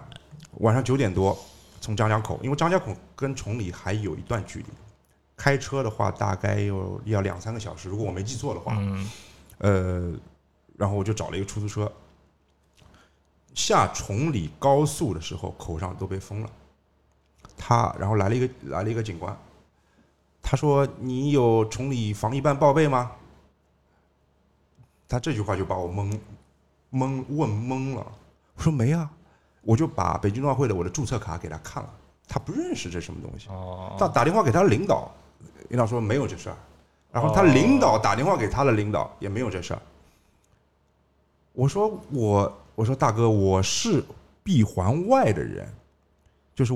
[0.61, 1.37] 晚上九点多
[1.79, 4.65] 从张家口，因为张家口跟崇礼还有一段距离，
[5.37, 8.75] 开车的话大概有要两三个小时，如果我没记错的话。
[8.79, 9.07] 嗯
[9.63, 10.11] 呃，
[10.75, 11.91] 然后我就找了一个出租车，
[13.53, 16.49] 下崇礼高速的时候口上都被封了。
[17.55, 19.37] 他然后来了一个来了一个警官，
[20.41, 23.11] 他说：“你有崇礼防疫办报备吗？”
[25.07, 26.19] 他这句话就把我懵
[26.91, 28.11] 懵问懵了。
[28.55, 29.11] 我说没啊，
[29.61, 31.89] 我就把北京冬奥会的我的注册卡给他看了，
[32.27, 33.47] 他不认识这什么东西。
[33.49, 35.11] 哦，打打电话给他领导，
[35.69, 36.57] 领导说没有这事儿，
[37.11, 39.81] 然后他哦领导打电话给他的领导也没有这事儿。
[41.53, 44.03] 我说我我说大哥，我是
[44.43, 45.67] 闭环外的人，
[46.55, 46.73] 就是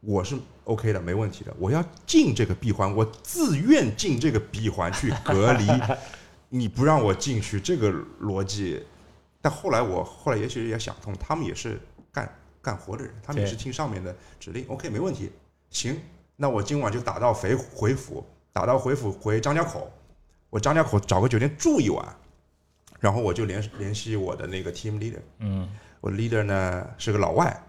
[0.00, 1.52] 我是 OK 的，没问题的。
[1.58, 5.66] 我要进这个闭环，我自愿进这个闭环去隔离，
[6.48, 7.92] 你不让我进去，这个
[8.22, 8.82] 逻辑。
[9.40, 11.80] 但后来我后来也许也想通，他们也是
[12.12, 12.28] 干
[12.60, 15.30] 干活的人，他们也是听上面的指令，OK 没问题。
[15.70, 16.00] 行，
[16.36, 19.90] 那我今晚就打到回回府，打到回府回张家口，
[20.50, 22.16] 我张家口找个酒店住一晚，
[23.00, 25.68] 然后我就联联系我的那个 team leader，嗯
[26.00, 27.62] 我 leader 呢是个老外，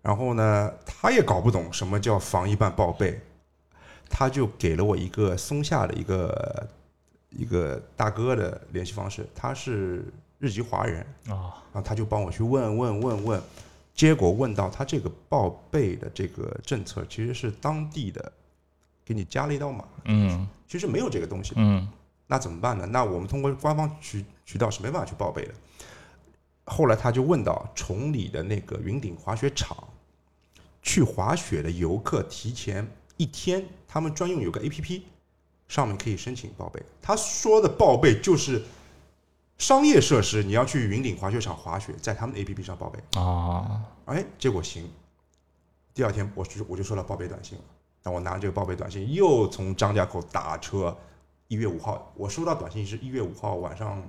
[0.00, 3.20] 然后呢他也搞不懂什么叫防疫办报备，
[4.08, 6.68] 他就给了我一个松下的一个
[7.30, 10.04] 一个大哥的联系方式，他是
[10.42, 13.42] 日籍华人，啊然后他就帮我去问问问问，
[13.94, 18.32] 结果问到他这个报备的这个政策其实是当地的
[19.04, 21.60] 给你加了一道码，嗯其实没有这个东西的。
[21.60, 21.88] 嗯
[22.26, 22.84] 那怎么办呢？
[22.86, 25.54] 那我们通过官方渠渠道是没办法去报备的。
[26.64, 29.76] 后来他就问到崇礼的那个云顶滑雪场，
[30.82, 32.84] 去滑雪的游客提前
[33.16, 35.02] 一天，他们专用有个 APP，
[35.68, 36.82] 上面可以申请报备。
[37.00, 38.62] 他说的报备就是
[39.58, 42.98] 商业设施，你要去云顶滑雪场滑雪，在他们的 APP 上报备。
[43.20, 44.90] 啊哎，结果行。
[45.94, 47.64] 第二天我就我就收到报备短信了，
[48.02, 50.96] 那我拿着这个报备短信又从张家口打车，
[51.48, 54.02] 一月五号，我收到短信是一月五号晚上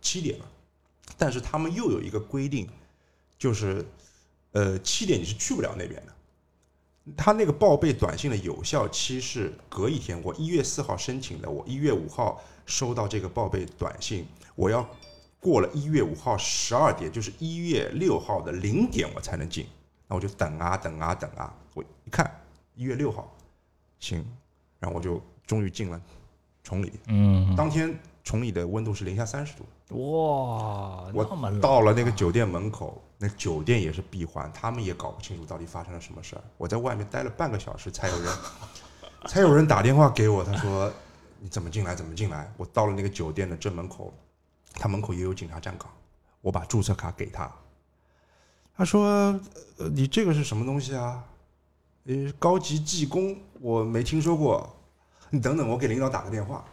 [0.00, 0.46] 七点了，
[1.18, 2.66] 但是他们又有一个规定，
[3.38, 3.86] 就是
[4.52, 6.15] 呃七点你是去不了那边的。
[7.14, 14.88] 他那个报备短信的有效期是隔一天，我一月四号申请的，我一月五号收到这个报备短信，我要
[15.38, 19.66] 过了一月五号十二点，就是一月六号的零点我才能进。
[20.08, 22.40] 那我就等啊等啊等啊，我一看
[22.74, 23.32] 一月六号，
[24.00, 24.24] 行，
[24.80, 26.00] 然后我就终于进了
[26.64, 26.92] 崇礼。
[27.06, 36.42] 嗯当天崇礼的温度是零下三十度，哇，我到了那个酒店门口，那酒店也是闭环，他们也搞不清楚到底发生了什么事儿。
[36.56, 38.36] 我在外面待了半个小时，才有人
[39.28, 40.92] 才有人打电话给我，他说
[41.38, 41.94] 你怎么进来？
[41.94, 42.52] 怎么进来？
[42.56, 44.12] 我到了那个酒店的正门口，
[44.72, 45.88] 他门口也有警察站岗，
[46.40, 47.48] 我把注册卡给他，
[48.76, 49.38] 他说
[49.78, 51.24] 呃你这个是什么东西啊？
[52.06, 54.68] 呃，高级技工我没听说过，
[55.30, 56.64] 你等等，我给领导打个电话。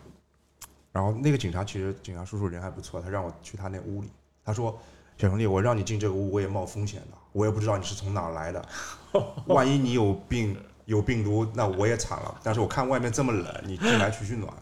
[0.94, 4.10] 然后那个警察其实警察叔叔人还不错，他让我去他那屋里，
[4.46, 4.80] 他说
[5.18, 8.66] ：“小兄弟，我让你进这个屋，我也冒风险的，我也不知道你是从哪儿来的，
[9.48, 12.40] 万一你有病有病毒，那我也惨了。
[12.44, 14.54] 但是我看外面这么冷，你进来取取暖。”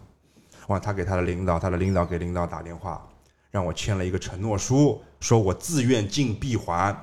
[0.68, 3.06] 哇，他给他的领导，他的领导给领导打电话，
[3.50, 6.96] 让我签了一个承诺书，说我自愿进闭环，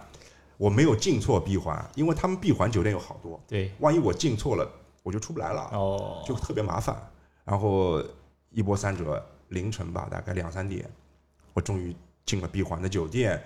[0.56, 4.66] 我没有进错闭环，因为他们闭环酒店有好多，对万一我进错了，
[5.02, 5.68] 我就出不来了。
[5.72, 6.96] 哦，就特别麻烦。
[7.44, 8.02] 然后
[8.50, 10.88] 一波三折，凌晨吧，大概两三点，
[11.54, 13.42] 我终于进了闭环的酒店，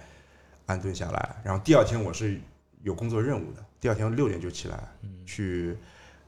[0.67, 1.37] 安顿下来。
[1.45, 2.41] 然后第二天我是
[2.83, 4.89] 有工作任务的，第二天六点就起来，
[5.27, 5.77] 去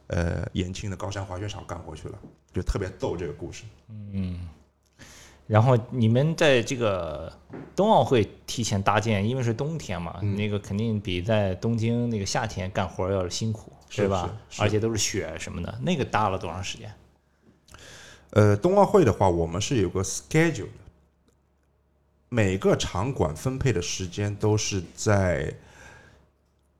[0.08, 2.18] 呃延庆的高山滑雪场干活去了，
[2.52, 3.64] 就特别逗这个故事。
[3.88, 4.48] 嗯。
[5.46, 7.30] 然后你们在这个
[7.76, 14.34] 冬奥会提前搭建，因为是冬天嘛，嗯那个肯定比在东京那个夏天干活要辛苦，是对吧？
[14.48, 16.90] 是是而且都是雪什么的，那个搭了多长时间？
[18.34, 20.68] 呃，冬奥会的话，我们是有个 schedule 的，
[22.28, 25.54] 每个场馆分配的时间都是在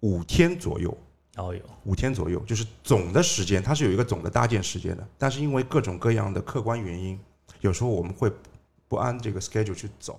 [0.01, 0.97] 五天左右。
[1.37, 5.07] 哦有，五天左右，就是总的时间，它是有一个总的搭建时间的。
[5.17, 7.19] 但是因为各种各样的客观原因，
[7.61, 8.29] 有时候我们会
[8.89, 10.19] 不按这个 schedule 去走。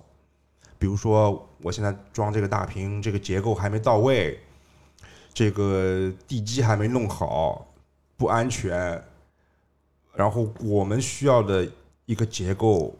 [0.78, 4.40] 比如说，我现在装这个大屏，这个结构还没到位，
[5.34, 7.66] 这个地基还没弄好，
[8.16, 9.02] 不安全。
[10.16, 11.68] 然后我们需要的
[12.06, 12.96] 一个结构，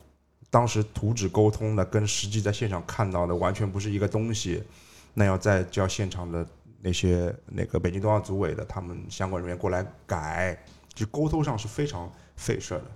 [0.50, 4.62] 当时图纸沟通的跟实际在现场看到的完全不是一个东西，
[5.14, 6.46] 那要再叫现场的
[6.81, 10.57] 那些那个北京冬奥组委的他们相关人员过来改，
[10.94, 12.87] 就沟通上是非常费事儿的。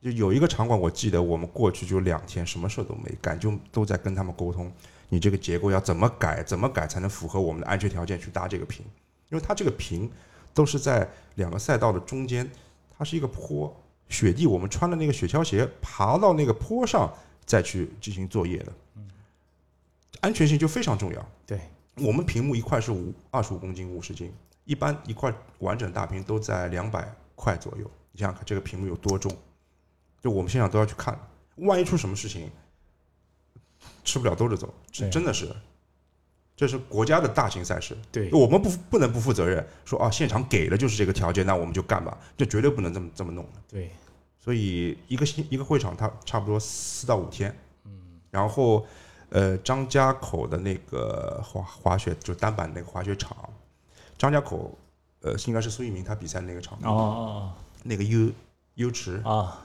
[0.00, 4.72] 就有一个场馆，我记得我们过去就两天，什么事都没干，就都在跟他们沟通，
[5.08, 8.86] 你这个结构要怎么改，怎么改才能符合我们的安全条件去搭这个屏，
[9.28, 10.08] 因为它这个屏
[10.54, 12.48] 都是在两个赛道的中间，
[12.98, 13.74] 它是一个坡，
[14.08, 17.14] 雪地，我们穿了那个雪橇鞋爬到那个坡上
[17.46, 18.72] 再去进行作业的，
[20.20, 21.28] 安全性就非常重要。
[21.46, 21.60] 对，
[21.94, 24.32] 我们屏幕一块是五二十五公斤、五十斤，
[24.64, 27.88] 一般一块完整大屏都在两百块左右。
[28.10, 29.30] 你想想看，这个屏幕有多重？
[30.20, 31.16] 就我们现场都要去看，
[31.56, 32.50] 万一出什么事情，
[34.02, 35.54] 吃不了兜着走，这真的是，
[36.58, 43.60] 这是国家的大型赛事，对，我们不不能不负责任，说啊现场给的就是这个条件，那我们就干吧，这绝对不能这么这么弄的。
[43.68, 43.92] 对，
[44.40, 47.56] 所以一个星一个会场，它差不多四到五天。
[47.84, 47.92] 嗯，
[48.32, 48.84] 然后
[49.28, 53.48] 呃，张家口的那个滑滑雪就单板那个滑雪场，
[54.16, 54.76] 张家口
[55.20, 57.52] 呃应该是苏翊鸣他比赛那个场地，哦哦
[57.84, 58.32] 那个 U
[58.74, 59.62] U 池，哦啊，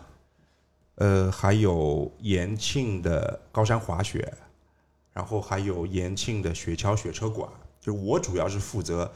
[0.98, 4.32] 呃，还有延庆的高山滑雪，
[5.14, 7.48] 然后还有延庆的雪橇雪车馆，
[7.80, 9.12] 就我主要是负责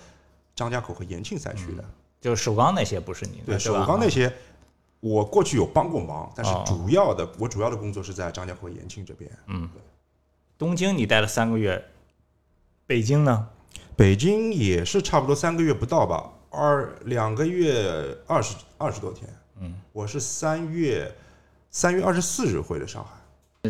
[0.56, 1.84] 张家口和延庆赛区的。
[2.20, 4.32] 就是首钢那些不是你的，对，首钢那些
[5.00, 9.30] 我过去有帮过忙，但是哦主要的、我主要的工作是在张家口延庆这边。
[9.48, 9.70] 嗯
[10.58, 11.86] 东京你待了三个月，
[12.88, 13.48] 北京呢？
[13.96, 19.30] 北京也是差不多三个月不到吧，二两个月二十二十多天。
[19.60, 21.16] 嗯，我是三月
[21.70, 23.12] 三月二十四日回的上海。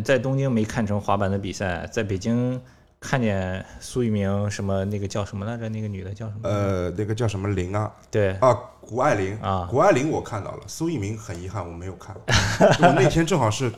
[0.04, 2.60] 在东京没看成滑板的比赛，在北京
[3.00, 5.68] 看见苏翊鸣什么那个叫什么来着？
[5.68, 6.40] 那个女的叫什么？
[6.48, 7.92] 呃，那个叫什么林啊？
[8.10, 12.14] 对，啊，谷爱凌啊谷爱凌我看到了，苏翊鸣很遗憾我没有看。
[12.80, 13.72] 我那天正好是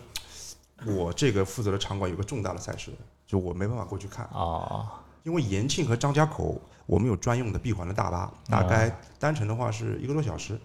[0.86, 2.90] 我这个负责的场馆有个重大的赛事，
[3.26, 4.86] 就我没办法过去看，哦，
[5.22, 10.58] 因为延庆和张家口我们有专用的闭环的大巴，大概单程的话是一个多小时。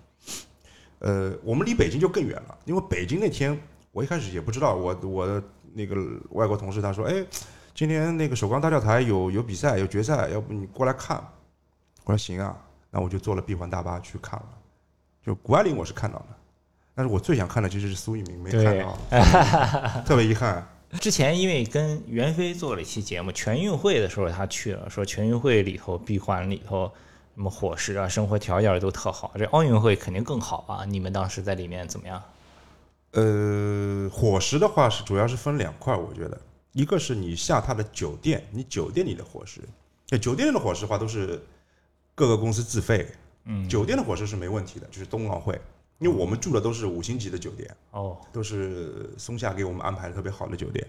[0.99, 3.57] 呃，我们离北京就更远了，因为北京那天
[3.95, 5.41] 我一开始也不知道，我我的
[5.73, 5.95] 那个
[6.31, 7.25] 外国同事他说，哎，
[7.73, 11.15] 今天那个首钢大教台有有比赛有决赛，要不你过来看？
[12.03, 12.53] 我说行啊，
[12.91, 14.45] 那我就坐了闭环大巴去看了。
[15.25, 16.25] 就谷爱凌我是看到了，
[16.93, 18.97] 但是我最想看的其实是苏翊鸣，没看到，
[20.03, 20.67] 特别遗憾。
[20.99, 26.91] 之前因为跟袁飞做了一期节目，全运会的时候他去了，说全运会里头闭环里头
[27.33, 30.83] 什么伙食啊、生活条件都特好，这奥运会肯定更好啊。
[30.83, 32.21] 你们当时在里面怎么样？
[33.15, 36.37] 呃，伙食的话是主要是分两块，我觉得，
[36.73, 39.61] 一个是你下榻的酒店，你酒店里的伙食，
[40.07, 41.41] 对，酒店里的伙食的话都是
[42.13, 43.09] 各个公司自费，
[43.45, 45.59] 嗯，酒店的伙食是没问题的，就是冬奥会，
[45.99, 50.85] 因为我们住的都是五星级的酒店，哦，都是松下给我们安排的特别好的酒店。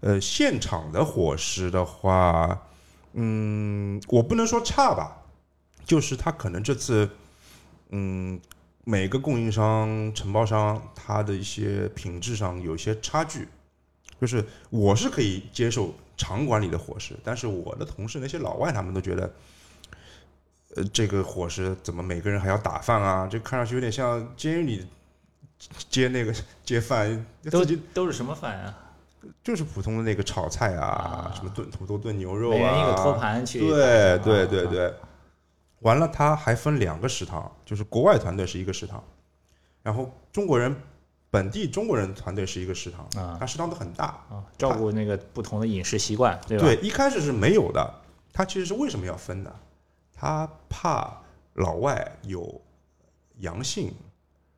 [0.00, 2.66] 呃，现场的伙食的话，
[3.12, 5.22] 嗯，我不能说差吧，
[5.84, 7.10] 就是他可能这次，
[7.90, 8.40] 嗯，
[8.84, 13.48] 每个供应商、承包商他的一些品质上有一些差距。
[14.20, 19.34] 就是我是可以接受场馆里的伙食，但是我的同事那些老外他们都觉得，
[20.76, 23.26] 呃，这个伙食怎么每个人还要打饭啊？
[23.28, 24.86] 这看上去有点像监狱里
[25.88, 26.32] 接那个
[26.64, 28.78] 接饭，都都是什么饭啊？
[29.42, 33.58] 就是普通的那个炒菜啊，什么炖土豆炖牛肉啊，一个托盘去。
[33.58, 34.94] 对对啊对对，
[35.82, 39.02] 完了，他还分两个食堂，就是国外团队是一个食堂，
[39.82, 40.74] 然后中国人
[41.30, 44.06] 本地中国人团队是一个食堂，啊他食堂都很大。
[44.30, 46.64] 啊，照顾那个不同的饮食习惯，对吧？
[46.64, 47.94] 对，一开始是没有的，
[48.32, 49.54] 他其实是为什么要分的？
[50.12, 51.20] 他怕
[51.54, 52.60] 老外有
[53.38, 53.92] 阳性。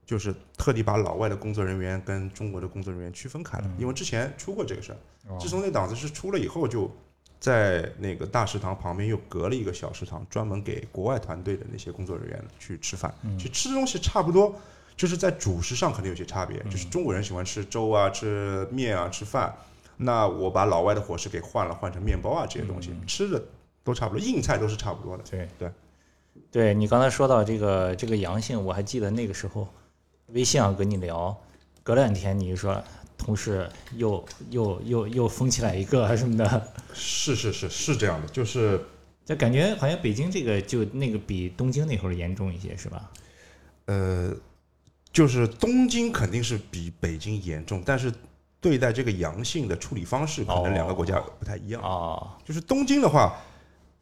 [0.07, 4.95] 就是特地把老外的工作人员跟中国的工作人员区分开了，因为之前出过这个事
[5.41, 6.91] 自从那档子事出了以后，就
[7.45, 13.15] 在那个大食堂旁边又隔了一个小食堂，专门给国外团队的那些工作人员去吃饭。
[13.37, 14.59] 其实吃的东西差不多，
[14.97, 16.59] 就是在主食上可能有些差别。
[16.71, 19.55] 就是中国人喜欢吃粥啊、吃面啊、吃饭，
[19.99, 23.45] 那我把老外的伙食给换了，换成面包啊这些东西，吃的
[23.83, 25.23] 都差不多，硬菜都是差不多的。
[25.31, 25.71] 对对，
[26.51, 29.69] 对你刚才说到这个这个阳性，我还记得那个时候
[30.29, 31.39] 微信上跟你聊，
[31.83, 32.83] 隔两天你就说
[33.25, 33.67] 同事
[33.97, 38.79] 又又又又封起来一个 什么的，是是是是这样的，就是
[39.25, 43.11] 就感觉好像北京这个就那个比东京那会儿严重一些，是吧？
[43.87, 44.35] 呃，
[45.11, 48.13] 就是东京肯定是比北京严重，但是
[48.61, 51.81] 对待这个阳性的处理方式可能两个国家不太一样。
[51.83, 53.39] 哦，就是东京的话，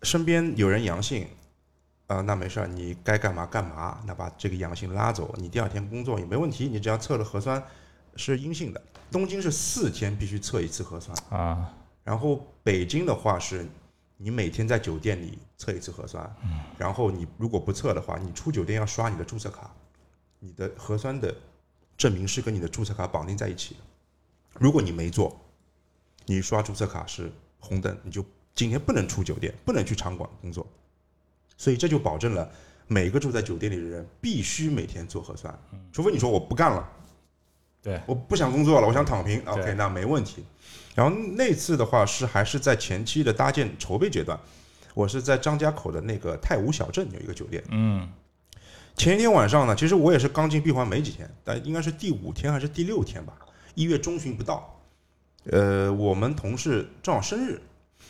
[0.03, 1.27] 身边有人阳性，
[2.09, 7.63] 啊、那没事儿，你该干嘛干嘛，那把这个阳性拉走，你第二天工作也没问题，你只要测了核酸
[8.17, 8.83] 是阴性的。
[9.11, 13.69] 东京是四天必须测一次核酸，啊，然后北京的话是，
[14.17, 16.35] 你每天在酒店里测一次核酸，
[16.79, 19.71] 然后你如果不测的话，你出酒店要刷你的注册卡，
[20.39, 21.35] 你的核酸的
[21.99, 23.81] 证明是跟你的注册卡绑定在一起的。
[24.59, 25.39] 如果你没做，
[26.25, 30.67] 你刷注册卡是红灯，你就今天不能出酒店，不能去场馆工作。
[31.59, 32.51] 所以这就保证了
[32.87, 35.55] 每个住在酒店里的人必须每天做核酸，
[35.93, 36.91] 除非你说我不干了。
[37.83, 39.43] 对，我不想工作了，我想躺平。
[39.45, 40.45] OK，那没问题。
[40.95, 44.39] 然后那次的话是还是在前期的搭建筹备阶段，
[44.95, 47.65] 我是在张家口的那个太武小镇有一个酒店。
[47.71, 48.09] 嗯，
[48.95, 53.33] 前一天晚上呢，其实我也是刚进闭环没几天，但应该是第五天还是第六天吧，
[53.75, 54.81] 一月中旬不到。
[55.51, 57.61] 呃，我们同事正好生日，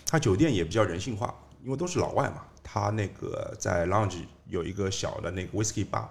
[0.04, 4.18] 他酒店也比较人性化，因为都是老外嘛，他那个在 lounge
[4.48, 6.04] 有一个小的那个 whisky bar，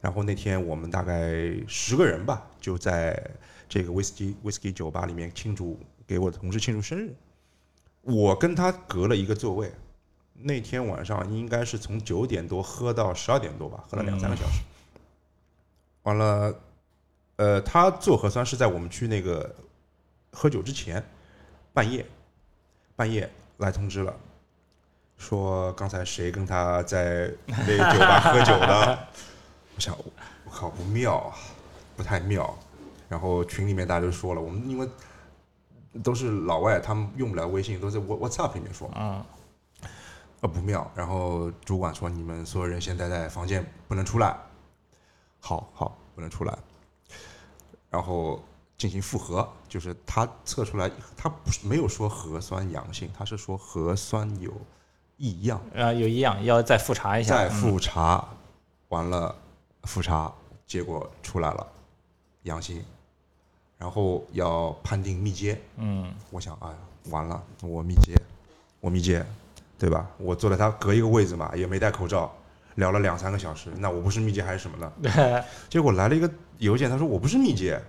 [0.00, 1.34] 然后那天我们大概
[1.66, 3.20] 十个人吧，就在
[3.68, 5.76] 这个 whisky whisky 酒吧里面庆祝，
[6.06, 7.12] 给我的同事庆祝生日。
[8.02, 9.72] 我跟他隔了一个座位，
[10.34, 14.60] 那天晚上应该是从九点多喝到十二点多吧，喝了两三个小时。
[16.04, 16.54] 完了，
[17.34, 19.52] 呃，他做核酸是在我们去那个
[20.32, 21.04] 喝酒之前，
[21.74, 22.06] 半夜，
[22.94, 24.14] 半夜来通知了，
[25.16, 28.98] 说刚才谁跟他在那个酒吧喝酒的。
[29.78, 29.96] 我想，
[30.44, 31.36] 我靠，不妙啊！
[31.96, 32.52] 不太妙。
[33.08, 34.88] 然后群里面大家就说了，我们因为
[36.02, 39.24] 都是老外，他们用不了微信，都在 What WhatsApp 里面说，嗯，
[40.40, 40.90] 呃不妙。
[40.96, 44.36] 然后主管说你们所有人先待在房间，不能出来。
[45.38, 46.58] 好好，不能出来。
[47.88, 48.42] 然后
[48.76, 54.52] 进行复核，就是他测出来，他不是没有说核酸阳性，他是说核酸有
[55.18, 55.60] 异样。
[55.72, 57.36] 啊，有异样，要再复查一下。
[57.36, 58.26] 再嗯复查，
[58.88, 59.32] 完了
[59.88, 60.30] 复查
[60.66, 61.66] 结果出来了，
[62.42, 62.84] 阳性，
[63.78, 65.58] 然后要判定密接。
[65.76, 66.74] 嗯，我想，哎呀，
[67.08, 68.12] 完了，我密接，
[68.80, 69.24] 我密接，
[69.78, 70.06] 对吧？
[70.18, 72.30] 我坐在他隔一个位置嘛，也没戴口罩，
[72.74, 74.92] 聊了两三个小时，那我不是密接还是什么呢？
[75.04, 77.82] 嗯， 结果来了一个邮件，他说我不是密接，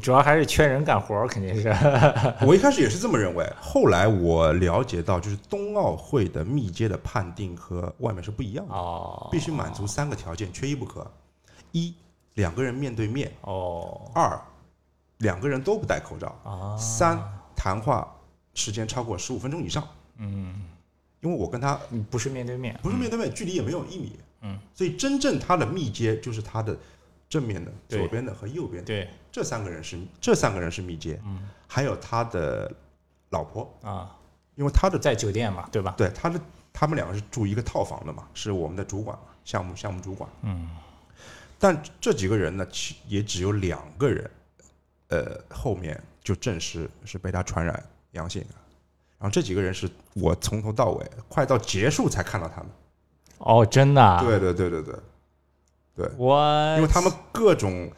[0.00, 1.68] 主要还是缺人干活儿，肯定是。
[2.44, 8.74] 我一开始也是这么认为，后来我了解到，就是冬奥会的密接的判定和外面是不一样的。
[8.74, 11.08] 哦，必须满足三个条件，缺一不可：
[11.70, 11.94] 一，
[12.34, 14.36] 两个人面对面；哦二，
[15.18, 17.16] 两个人都不戴口罩；啊，三，
[17.54, 18.12] 谈话
[18.54, 19.86] 时间超过十五分钟以上。
[20.18, 20.62] 嗯，
[21.20, 21.78] 因为我跟他
[22.10, 26.76] 不是面对面，不是面对面，距离也没有一米，嗯，所以真正他的密接就是他的
[27.28, 32.72] 正面的、左边的和右边的对，这三个人是这三个人是密接，嗯还有他的
[33.30, 34.16] 老婆，啊，
[34.54, 35.94] 因为他的在酒店嘛，对吧？
[35.96, 36.40] 对他的
[36.72, 40.30] 他们两个是住一个套房的嘛，是我们的主管嘛，项目项目主管。
[40.42, 40.70] 嗯，
[41.58, 44.30] 但这几个人呢，其也只有两个人，
[45.08, 48.48] 呃，后面就证实是被他传染阳性的。
[49.18, 52.70] 然后这几个人是我从头到尾，快到结束才看到他们。
[53.38, 54.22] 哦，真的啊？
[54.22, 54.94] 对对对对对，
[56.16, 57.90] 我因为他们各种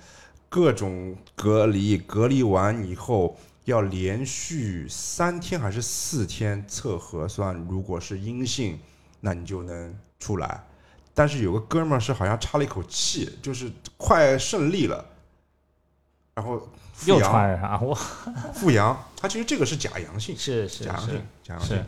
[0.49, 8.78] 各种隔离，隔离完以后要连续三天还是四天测核酸，如果是阴性，
[9.20, 10.64] 那你就能出来。
[11.12, 15.05] 但是有个哥们儿是好像差了一口气，就是快胜利了，
[16.34, 17.94] 然后复又阳，传染上，我。
[18.55, 21.76] 复阳，他其实这个是假阳性，是是是假阳性，，假阳性。
[21.76, 21.84] 是。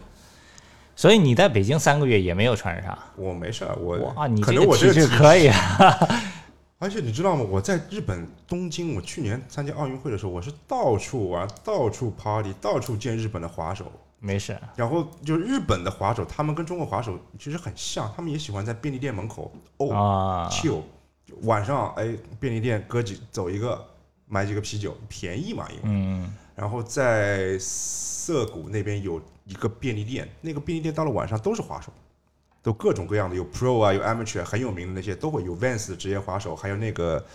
[1.00, 5.98] 所以你在北京三个月也没有传染上，我没事儿，我哇，你可能我这个质可以啊，
[6.78, 7.42] 而且你知道吗？
[7.48, 13.90] 我在日本东京，我去年参加奥运会的时候，我是到处玩，到处 party，到处见日本的滑手。
[14.18, 20.82] 没事，然后就日本的滑手，他们跟中国滑手其实很像，他们也喜欢在便利店门口哦啊，chill，
[21.44, 23.82] 晚上哎便利店哥几走一个，
[24.26, 25.80] 买几个啤酒，便宜嘛，因为。
[25.84, 29.18] 嗯，然后在涩谷那边有
[29.50, 31.92] 一个便利店，那个便利店到了晚上都是滑手，
[32.62, 37.26] 都各种各样的，有 pro 啊，有 amateur，很有名的那些都会有 Vans 的职业滑手，还有那个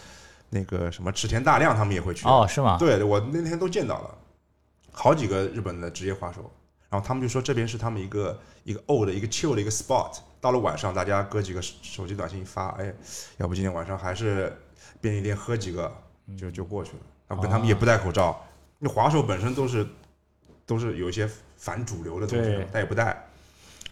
[0.50, 2.26] 那个什么池田大亮他们也会去。
[2.26, 2.78] 哦，是吗？
[2.80, 4.18] 对，我那天都见到了，
[4.94, 6.50] 好几个日本的职业滑手，
[6.90, 10.18] 然后他们就说这边是他们一个一个 old 的一个 chill 的一个 spot。
[10.40, 12.94] 到了晚上，大家搁几个手机短信一发，哎，
[13.38, 14.56] 要不今天晚上还是
[15.02, 15.92] 便利店喝几个，
[16.38, 17.00] 就就过去了。
[17.28, 18.40] 然后跟他们也不戴口罩，
[18.80, 19.86] 那滑手本身都是
[20.66, 21.28] 都是有一些
[21.58, 23.26] 反主流的东西对，戴也不带。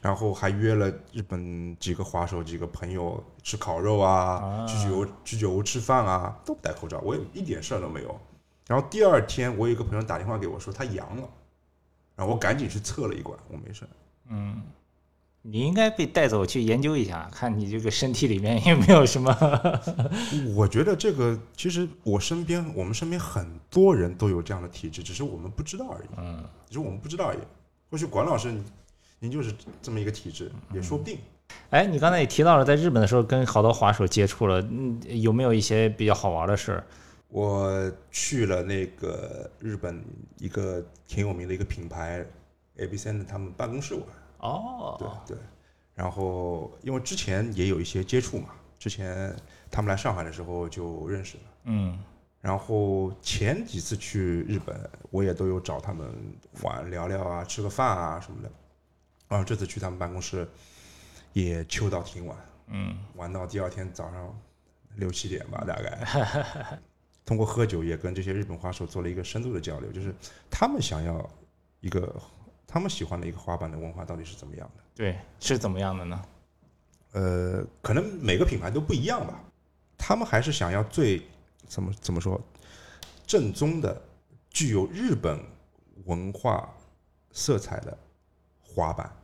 [0.02, 8.20] 然后还约了日本几个滑手、几个朋友吃烤肉啊，啊去酒去酒屋吃饭啊，都不戴口罩，我也一点事儿都没有。
[8.68, 11.30] 然后第二天，我有一个朋友打电话给我说他阳了，
[12.18, 13.88] 然后我赶紧去测了一管，我没事。
[15.46, 19.30] 你应该被带走去研究一下，看你这个身体里面 有没有什么。
[20.56, 26.08] 我觉得这个其实我身边我们身边很多人都有这样的体质，只是我们不知道而已。
[26.18, 27.40] 嗯，只是我们不知道而已。
[27.92, 28.64] 或许管老师您
[29.20, 31.18] 您就是这么一个体质，也说不定。
[31.72, 36.84] 哎，你刚才也提到了，在日本的时候跟好多滑手接触了，嗯，有没有一些比较好玩的事儿？
[37.28, 40.02] 我去了那个日本
[40.40, 42.26] 一个挺有名的一个品牌
[42.78, 44.04] A B C 的他们办公室玩。
[44.44, 45.44] 哦，对对，
[45.96, 49.34] 然后因为之前也有一些接触嘛，之前
[49.72, 51.44] 他们来上海的时候就认识了。
[51.64, 51.98] 嗯，
[52.42, 56.14] 然后前几次去日本，我也都有找他们
[56.62, 58.52] 玩聊聊啊，吃个饭啊什么的。
[59.30, 60.46] 然后这次去他们办公室，
[61.32, 62.38] 也秋到挺晚，
[62.68, 64.38] 嗯，玩到第二天早上
[64.98, 66.80] 六七点吧， 大概。
[67.26, 70.14] 通过喝酒也跟这些日本花手做了一个深度的交流，就是
[70.52, 71.30] 他们想要
[71.80, 72.14] 一个
[72.74, 74.84] 他们喜欢的一个滑板的文化到底是怎么样的。
[74.96, 76.20] 对，是怎么样的呢？
[77.12, 79.40] 呃，可能每个品牌都不一样吧。
[79.96, 81.22] 他们还是想要最
[81.68, 82.42] 怎么怎么说
[83.28, 84.02] 正宗的、
[84.50, 85.40] 具有日本
[86.06, 86.68] 文化
[87.32, 87.96] 色彩的
[88.60, 89.16] 滑板，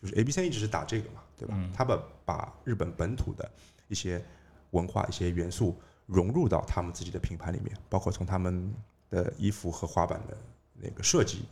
[0.00, 1.54] 就是 A B C 一直是打这个嘛，对吧？
[1.58, 3.46] 嗯他们把日本本土的
[3.88, 4.24] 一些
[4.70, 8.74] 文化、一些元素融入到他们自己的品牌里面，包括从他们
[9.10, 10.34] 的衣服和滑板的
[10.72, 11.44] 那个设计，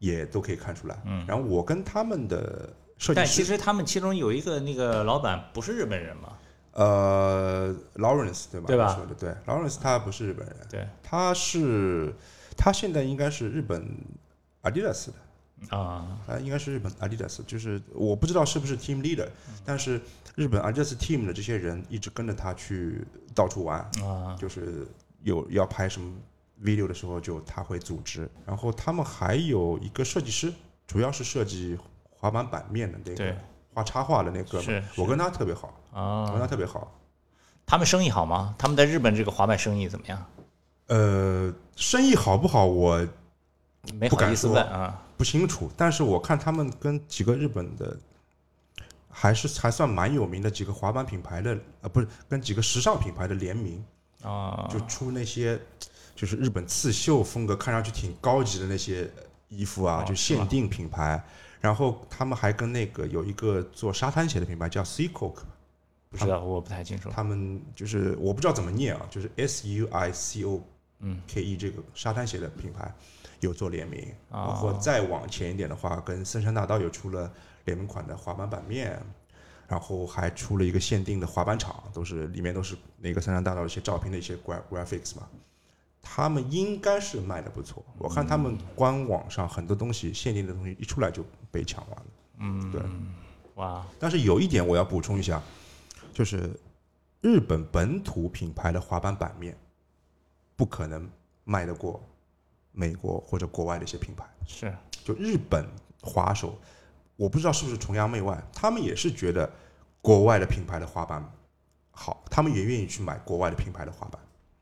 [0.00, 1.00] 也都可以看出来。
[1.06, 1.24] 嗯。
[1.28, 6.32] 然后我跟他们的设计师但其实他们其中有一个那个老板不是日本人嘛？
[6.72, 8.66] 呃，Lawrence 对吧？
[8.66, 8.88] 对吧？
[8.90, 10.86] 你说的对，Lawrence 他不是日本人，对。
[11.02, 12.14] 他是
[12.56, 13.84] 他现在应该是日本
[14.62, 19.26] Adidas 的，啊，他应该是日本 Adidas，就是我不知道是不是 team leader，
[19.64, 20.00] 但是
[20.36, 24.86] 日本 Adidas team 的这些人一直跟着他去到处玩，啊，就是
[25.22, 26.12] 有要拍什么
[26.62, 28.30] video 的时候，就他会组织。
[28.46, 30.52] 然后他们还有一个设计师，
[30.86, 33.36] 主要是设计滑板板面的那个
[33.72, 36.92] 画插画的那个，是我跟他特别好，我跟啊，他特别好。
[37.66, 38.54] 他们生意好吗？
[38.58, 40.26] 他们在日本这个滑板生意怎么样？
[40.86, 43.06] 呃，生意好不好我
[43.94, 45.02] 没好意思问啊。
[45.16, 47.96] 不清楚，但是我看他们跟几个日本的。
[49.12, 53.84] 还是还算蛮有名的几个滑板品牌的，呃，不是跟几个时尚品牌的联名，
[54.22, 55.60] 啊，就出那些
[56.20, 59.10] 就是日本刺绣风格，看上去挺高级的那些
[59.48, 61.24] 衣服啊，哦就限定品牌。
[61.62, 65.40] 然后他们还跟那个有一个做沙滩鞋的品牌叫 Sea Coke，
[66.10, 67.08] 不知道，我不太清楚。
[67.08, 70.62] 他们就是我不知道怎么念啊，就是 S U I C O
[70.98, 72.92] 嗯 K E 这个沙滩鞋的品牌
[73.40, 74.12] 有做联名。
[74.30, 77.32] 啊然后再往前一点的话，跟森山大道有出了
[77.64, 79.02] 联名款的滑板板面。
[79.66, 85.28] 然后还出了一个限定的滑板场，都是里面都是那个森山大道一些照片的一些 gra graphics 嘛，
[86.02, 87.84] 他们应该是卖的不错。
[87.98, 92.06] 我看他们官网上很多东西限定的东西一出来就被抢完了。
[92.38, 92.82] 嗯，对。
[93.56, 95.42] 哇，但是有一点我要补充一下，
[96.12, 96.58] 就是
[97.20, 99.56] 日本本土品牌的滑板板面
[100.56, 101.08] 不可能
[101.44, 102.02] 卖得过
[102.72, 104.24] 美国或者国外的一些品牌。
[104.46, 104.74] 是
[105.04, 105.66] 就日本
[106.00, 106.58] 滑手，
[107.16, 109.52] 我不知道是不是崇洋媚外，他们也是觉得
[110.00, 111.22] 国外的品牌的滑板
[111.90, 114.18] 好，他们也愿意去买国外的品牌的滑板。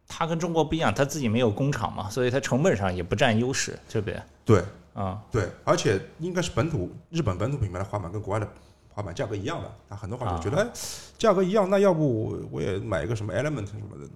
[0.08, 4.20] 他跟中国不一样，它自己没有工厂嘛，所以它成本上也不占优势，对不对？
[4.44, 8.48] 对啊，对，而且应该是本土日本本土品牌的滑板跟国外的
[8.88, 10.68] 滑板价格一样的，那很多滑手觉得、哎
[11.18, 14.08] 价格一样，那要不我也买一个什么 Element 什么的，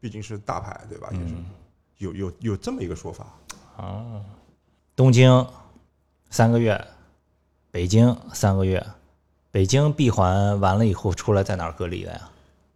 [0.00, 1.08] 毕竟是大牌对吧？
[1.12, 1.34] 也是
[1.98, 3.26] 有有有这么一个说法。
[3.76, 4.20] 啊，
[4.96, 5.46] 东京
[6.28, 6.84] 三个月，
[7.70, 8.84] 北京三个月，
[9.52, 12.29] 北京闭环完了以后出来在哪儿隔离的呀？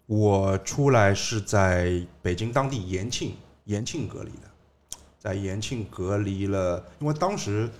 [0.07, 3.35] 我出来是在北京当地延庆
[3.65, 7.71] 延庆隔离的，在延庆隔离了，因为当时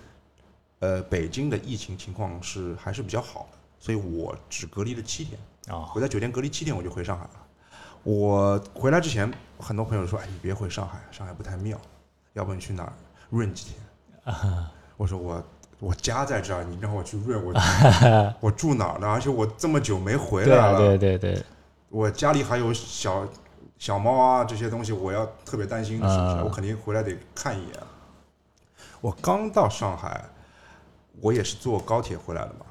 [0.79, 5.39] 呃北京的疫情情况是还是比较好的，所以我只隔离了七天。
[5.69, 7.31] 啊，我在酒店隔离七天，我就回上海了。
[8.03, 11.81] 我回来之前，很多朋友说：“哎，你别回上海，上海不太妙，
[12.35, 12.93] 要不你去哪儿
[13.31, 14.35] 润几天？”
[14.99, 15.43] 我说我
[15.79, 17.55] 我家在这儿，你让我去润，我
[18.41, 19.09] 我住哪儿呢？
[19.09, 21.43] 而且我这么久没回来了，对对对，
[21.95, 23.25] 我家里还有小
[23.79, 26.35] 小猫啊这些东西，我要特别担心的，是不是？
[26.39, 27.73] 嗯我肯定回来得看一眼。
[29.01, 30.25] 我刚到上海，
[31.21, 32.67] 我也是坐高铁回来的嘛。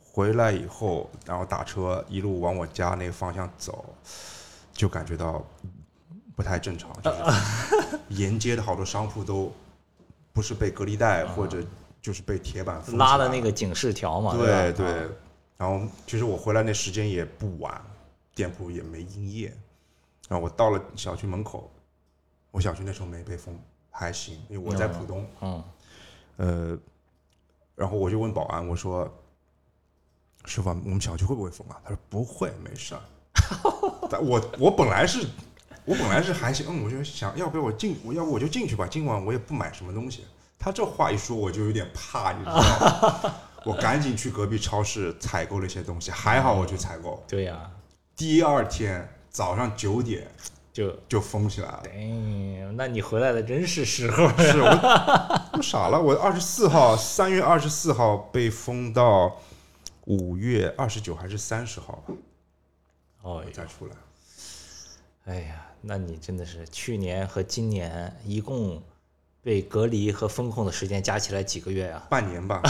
[0.00, 3.84] 回来以后，然后打车一路往我家那个方向走，
[4.72, 5.44] 就感觉到
[6.34, 9.52] 不太正常，就是 沿街的好多商铺都
[10.32, 11.62] 不是被隔离带，或者
[12.00, 15.04] 就是被铁板封起拉的那个警示条嘛，对吧对啊，
[15.58, 17.78] 然后其实我回来那时间也不晚，
[18.34, 19.56] 店铺也没营业。
[20.28, 21.70] 然后我到了小区门口，
[22.50, 23.58] 我小区那时候没被封，
[23.90, 25.26] 还行，因为我在浦东。
[25.40, 25.64] 嗯，
[26.36, 26.78] 呃，
[27.74, 29.06] 然后我就问保安，我说
[30.46, 33.00] ：“师傅啊，我们小区会不会封啊？”他说：“不会，没事儿。
[34.10, 35.26] ”但我我本来是，
[35.84, 40.24] 我本来是还行，嗯，我就想要不要我进，我要不我就进去吧，今晚我也不买什么东西。
[40.58, 43.34] 他这话一说，我就有点怕，你知道吗？
[43.66, 47.22] 我赶紧去隔壁超市采购了一些东西，还好我去采购。
[47.28, 47.70] 对呀，
[48.16, 50.28] 第二天早上九点
[50.72, 51.82] 就就封起来了。
[51.92, 54.28] 哎，那你回来的真是时候。
[54.38, 54.68] 是我
[55.54, 59.36] 我傻了，我二十四号，三月二十四号被封到
[60.06, 62.14] 五月二十九还是三十号吧，
[63.22, 63.96] 哦我再出来。
[65.26, 68.82] 哎呀，那你真的是去年和今年一共
[69.42, 72.62] 被隔离和封控的时间加起来几个月呀、半年吧，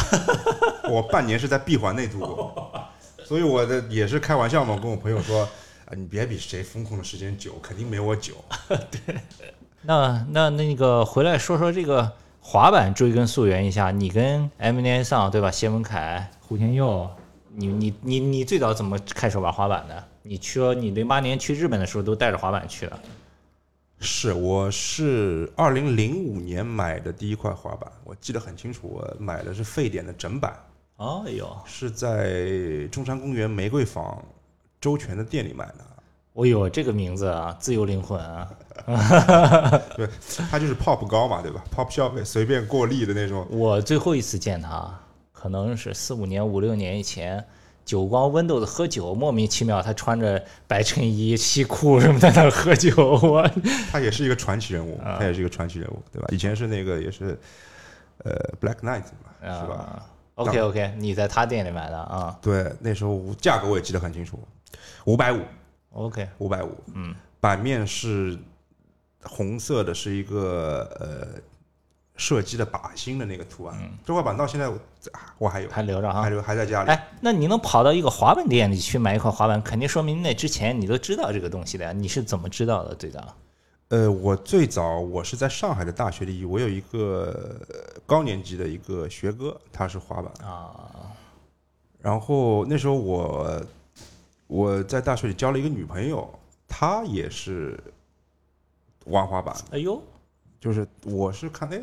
[0.90, 2.72] 我半年是在闭环内度过，
[3.24, 5.42] 所以我的也是开玩笑嘛，跟我朋友说，
[5.86, 8.34] 啊，你别比谁风控的时间久，肯定没我久。
[8.68, 9.16] 对
[9.82, 15.50] 那那那个回来说说这个滑板，追根溯源一下，你跟 M N 上对吧？
[15.50, 17.10] 谢文凯、胡天佑，
[17.48, 20.04] 你你你你最早怎么开始玩滑板的？
[20.22, 22.98] 你说你零八年去日本的时候都带着滑板去了，
[24.00, 30.58] 是，我是二零零五年买的第一块滑板，我记得很清楚，我买的是沸点的整板，
[30.96, 34.22] 哦呦，是在中山公园玫瑰坊
[34.80, 35.74] 周全的店里买的。
[36.34, 38.50] 哦呦，这个名字啊，自由灵魂啊，
[39.96, 40.08] 对，
[40.50, 43.46] 他就是 pop 高嘛，对吧？pop 消费随便过力的那种。
[43.50, 44.92] 我最后一次见他，
[45.32, 47.44] 可能是四五年、五六年以前，
[47.84, 53.48] 酒光 Windows 喝酒，莫名其妙他穿着白衬衣、西裤什么在那喝酒，我
[53.92, 56.26] 他也是一个传奇人物，啊他也是一个传奇人物，对吧？
[56.32, 57.38] 以前是那个也是，
[58.24, 60.04] 呃，Black Knight 嘛，是吧？
[60.34, 64.38] 啊？OK OK，你在他店里买的啊对，那时候价格我也记得很清楚，
[65.04, 65.40] 五百五
[65.92, 68.38] ，？OK，五百五，嗯，版面是
[69.22, 71.40] 红色的，是一个呃
[72.16, 73.78] 射击的靶心的那个图案。
[74.04, 74.78] 这块板到现在我
[75.38, 76.30] 我还有，还留着哈还。
[76.30, 76.90] 留还在家里。
[76.90, 81.92] 哎，那你能跑到一个滑板店里去买一块滑板，肯定说明那之前你都知道这个东西的呀。
[81.92, 82.94] 你是怎么知道的？
[82.94, 83.34] 最早
[83.88, 91.12] 呃，我最早我是在上海的大学里，我有一个呃高年级的一个学哥，他是滑板，啊，
[92.00, 93.62] 然后那时候我
[94.46, 96.28] 我在大学里交了一个女朋友，
[96.66, 97.78] 她也是
[99.04, 100.02] 玩滑板，哎呦，
[100.58, 101.80] 就是我是看哎，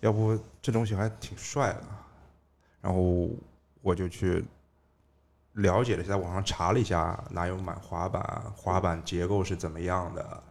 [0.00, 1.82] 要不这东西还挺帅的，
[2.82, 3.30] 然后
[3.80, 4.44] 我就去
[5.54, 10.42] 了解了一下，在网上查了一下哪有买滑板，滑板结构是怎么样的。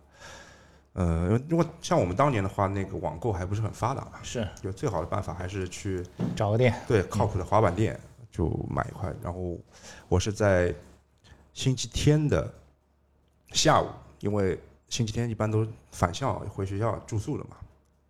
[0.96, 6.02] 呃，如果像我们当年的话，那个网购还不是很发达嘛，是就最好的办法还是去
[6.38, 8.00] 找个店对靠谱的滑板店
[8.32, 9.14] 就买一块。
[9.22, 9.60] 然后
[10.08, 10.74] 我是在
[11.54, 12.50] 星期天的
[13.52, 13.88] 下午，
[14.22, 17.58] 因为星期天一般都返校回学校住宿的嘛，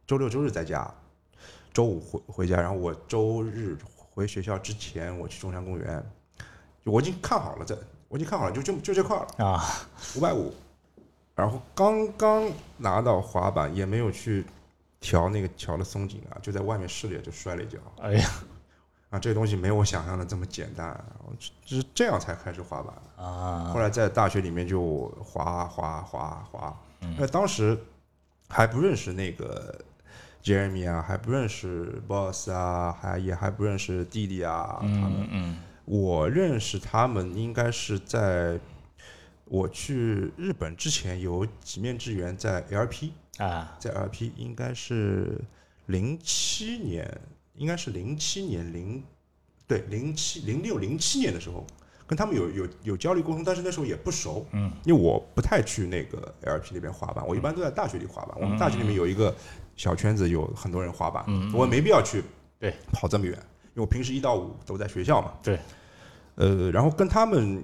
[0.06, 0.88] 周六周日在家，
[1.74, 3.76] 周五回回家，然后我周日
[4.14, 6.06] 回学校之前，我去中山公园，
[6.86, 7.76] 就我已经看好了这，
[8.08, 9.64] 我已经看好了，就就就这块了，啊，
[10.16, 10.54] 五百五，
[11.36, 14.46] 然后刚刚拿到滑板，也没有去
[15.00, 17.78] 调那个桥的松紧啊，就在外面试了就摔了一跤。
[18.02, 18.30] 哎呀
[19.10, 20.90] 啊，这东西没有我想象的这么简单，
[21.26, 23.26] 我只只是这样才开始滑板。
[23.26, 26.78] 啊后来在大学里面就滑滑滑滑，
[27.18, 27.78] 那当时
[28.48, 29.78] 还不认识那个
[30.44, 35.14] Jeremy 啊，还不认识 Boss 啊，还也还不认识弟弟啊，他们。
[35.20, 38.60] 嗯嗯我认识他们应该是在
[39.46, 43.76] 我去日本之前有几面之缘在 LP，啊。
[43.80, 45.40] 在 LP 应该是
[45.86, 47.22] 零七年，
[47.56, 49.04] 应该是零七年零
[49.68, 51.66] 对零七零六零七年的时候，
[52.08, 58.36] 跟他们有有有交流沟通，但是那时候也不熟，嗯，因为我不太去那个 LP 那边滑板，我一般都在大学里滑板。
[58.40, 59.34] 我们大学里面有一个
[59.76, 61.54] 小圈子，有很多人滑板，嗯。
[61.54, 62.24] 我也没必要去
[62.60, 62.74] 对。
[62.92, 63.34] 跑这么远，
[63.74, 65.60] 因为我平时一到五都在学校嘛，对，
[66.36, 67.64] 呃，然后跟他们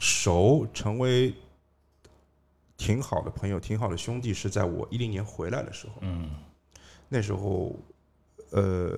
[0.00, 1.34] 熟，成为
[2.76, 5.94] 挺好的朋友、挺好的兄弟，是在我一零年回来的时候。
[6.00, 6.30] 嗯
[7.12, 7.74] 那时候，
[8.52, 8.96] 呃，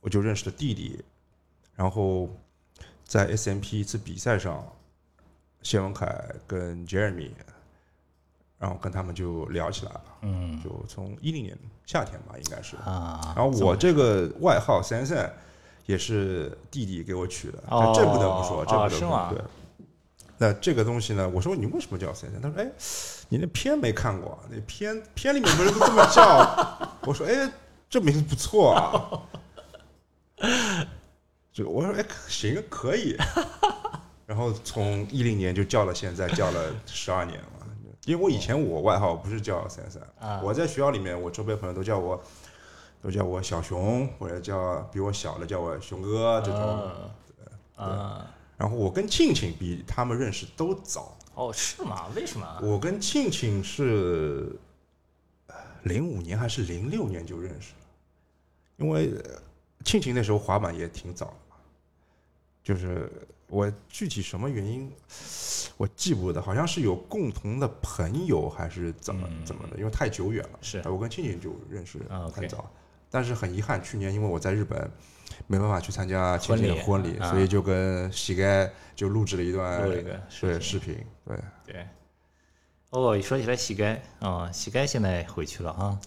[0.00, 1.04] 我就认识了弟弟，
[1.76, 2.30] 然后
[3.04, 4.66] 在 SMP 一次比赛上，
[5.62, 6.06] 谢文凯
[6.46, 7.30] 跟 Jeremy，
[8.58, 12.74] 然后跟他们就聊起来了，嗯就从一零年夏天吧，应该是。
[12.76, 15.30] 啊，然后我这个外号三三
[15.84, 19.28] 也是弟弟给我取的，哦这这不得不说，这不得不说。
[19.30, 19.44] 对，
[20.42, 22.40] 那这个东西呢，我说你为什么叫三三？
[22.40, 22.72] 他说：“哎，
[23.28, 26.24] 你那片没看过，那片片里面不是都这么叫？”
[27.04, 27.52] 我说：“哎，
[27.90, 29.20] 这名字不错啊。”
[31.52, 33.18] 就我说：“哎，行，可以。
[34.24, 37.46] ”然后从一零年就叫了现在，叫了十二年了。
[38.06, 42.18] 因为我以前我外号不是叫三三，啊我在学校里面，我周边朋友都叫我，
[43.02, 46.90] 都叫我小熊，或者叫比我小的叫我熊哥这种。
[47.76, 48.24] 啊
[48.60, 52.08] 然后我跟庆庆比他们认识都早，哦是吗？
[52.14, 52.60] 为什么？
[52.62, 54.54] 我跟庆庆是
[55.84, 57.86] 零五年还是零六年就认识了，
[58.76, 59.40] 因为呃
[59.82, 61.56] 庆庆那时候滑板也挺早的嘛，
[62.62, 63.10] 就是
[63.46, 64.92] 我具体什么原因
[65.78, 70.58] 我记不得，好像是有共同的朋友还是怎么嗯怎么的，因为太久远了。
[70.60, 71.98] 是我跟庆庆就认识
[72.30, 72.70] 很早，
[73.08, 74.90] 但是很遗憾，去年因为我在日本
[75.46, 79.82] 没办法去参加亲戚的婚婚礼，所以就跟膝盖就录制了一段
[80.40, 81.36] 对视频，对。
[81.66, 81.86] 对。
[82.90, 85.98] 哦，一说起来膝盖啊，膝盖现在回去了啊。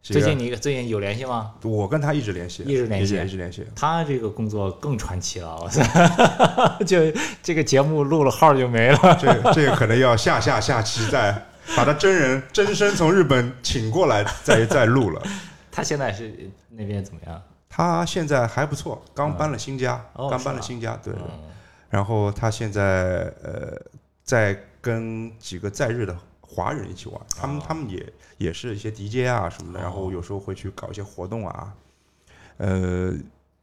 [0.00, 1.54] 最近你最近有联系吗？
[1.64, 3.66] 我跟他一直联系，一直联系一直联系。
[3.74, 6.78] 他这个工作更传奇了，我操！
[6.86, 9.18] 就这个节目录了号就没了。
[9.20, 11.32] 这个这个可能要下下下期再
[11.76, 15.20] 把他真人真身从日本请过来再再录了。
[15.72, 17.42] 他现在是那边怎么样？
[17.68, 21.12] 他现在还不错，刚搬了新家，刚搬了新家，对。
[21.14, 21.52] 嗯
[21.88, 23.80] 然后他现在呃
[24.24, 31.72] 在跟几个在日的华人一起玩，他们他们也也是一些 DJ 啊什么的，然后有时候会去搞一些活动啊。
[32.56, 33.14] 呃，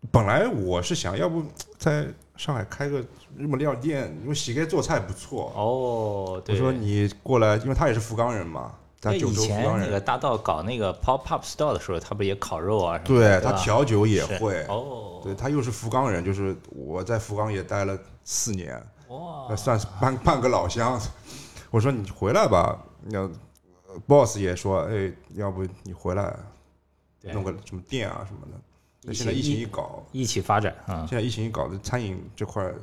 [0.09, 1.43] 本来我是想要不
[1.77, 2.99] 在上海开个
[3.37, 5.51] 日本料理店，因为喜盖做菜不错。
[5.53, 8.73] 哦，对，我说你过来，因为他也是福冈人嘛，
[9.11, 13.39] 对以州前那个，大道搞那个 pop up store 的时候，他不也烤肉啊什么对？
[13.41, 18.75] 他吧调酒也是会，哦，对他又是福冈人，就是我在福冈也待了四年，
[19.09, 20.99] 哇那，算是半半个老乡。
[21.69, 23.29] 我说你回来吧，那
[24.07, 26.35] boss 也说，哎，要不你回来
[27.19, 28.59] 对弄个什么店啊什么的。
[29.01, 32.75] 那现在疫情一一搞，一起发展啊，现在疫情一搞，这餐饮这块儿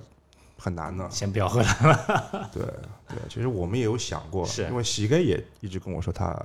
[0.60, 1.10] 很难的。
[1.10, 2.50] 先不要回来了。
[2.52, 2.62] 对
[3.08, 6.38] 对，其实我们也有想过，是因为喜哥也一直跟我说他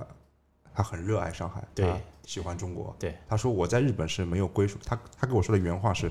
[0.74, 2.96] 他很热爱上海，对他喜欢中国。
[2.98, 6.10] 对，他说我在日本是没有归属，他他跟我说的原话是，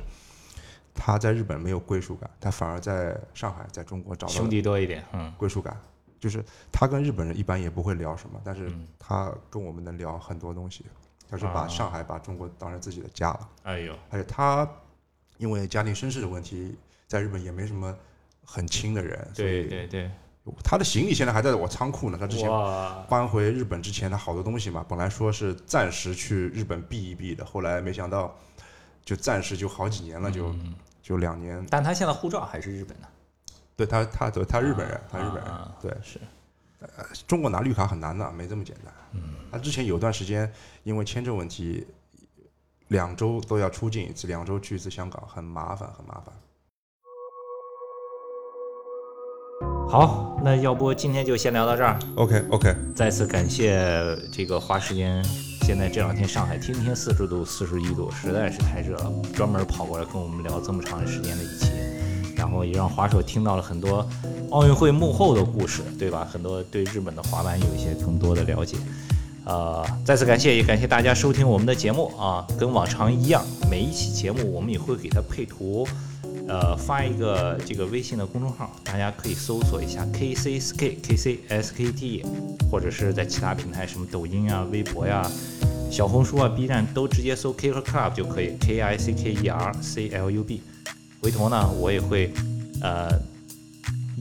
[0.94, 5.76] 他在日本没有归属感，他反而在上海，在中国找到兄弟多一点，嗯，归属感。
[6.18, 10.86] 就是他跟日本人一般也不会聊什么，但是嗯他跟我们能聊很多东西。
[11.28, 14.68] 他说把啊上海、把中国当成自己的家了，哎呦，而且他
[15.38, 16.78] 因为家庭身世的问题，
[17.08, 17.96] 在日本也没什么
[18.44, 20.12] 很亲的人，所以对对对，
[20.64, 22.18] 他的行李现在还在我仓库呢。
[22.20, 22.50] 他之前，
[23.10, 28.36] 搬回日本之前，他好多东西嘛，本来说是暂时去日本避一避的，后来没想到
[29.04, 31.66] 就暂时就好几年了，就嗯就两年。
[31.70, 33.08] 但他现在护照还是日本的，
[33.76, 36.20] 对他，他对他日本人，他日本人啊，对是，
[37.28, 38.94] 中国拿绿卡很难的，没这么简单。
[39.14, 40.52] 嗯他之前有段时间
[40.84, 41.88] 因为签证问题，
[42.90, 46.34] 两周都要出境一次，两周去一次香港，很麻烦，很麻烦。
[49.88, 51.98] 好，那要不今天就先聊到这儿。
[52.16, 53.80] OK OK，再次感谢
[54.32, 55.24] 这个花时间，
[55.62, 61.70] 现在这两天上海天天四十度、四十一度，实在是太热了，专门跑过来跟我们聊这么长时间的一期，
[62.36, 64.06] 然后也让滑手听到了很多
[64.50, 66.28] 奥运会幕后的故事，对吧？
[66.30, 68.78] 很多对日本的滑板有一些更多的了解。
[69.46, 72.46] 呃，再次感谢，也感谢大家收听我们的节目啊！
[72.58, 75.88] 跟往常一样，每一期节目我们也会给它配图，
[76.48, 82.26] 呃，发一个这个微信的公众号，大家可以搜索一下 KCSK KCSKT，
[82.70, 85.30] 或者是在其他平台，什么抖音啊、微博呀、
[85.90, 90.62] 小红书啊、B 站都直接搜 Kicker Club 就可以，K I C K E R C L U B。
[91.22, 92.32] 回头呢，我也会
[92.82, 93.10] 呃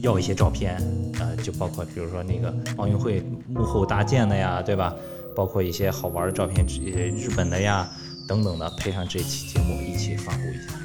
[0.01, 0.81] 要一些照片，
[1.19, 4.95] 呃，就包括比如说那个奥运会幕后搭建的呀，对吧？
[5.35, 7.87] 包括一些好玩的照片，呃，日本的呀
[8.27, 10.84] 等等的，配上这期节目一起发布一下。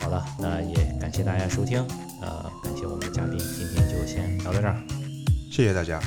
[0.00, 1.80] 好了，那也感谢大家收听，
[2.20, 4.76] 呃，感谢我们的嘉宾，今天就先聊到这儿。
[5.50, 6.00] 谢谢大家。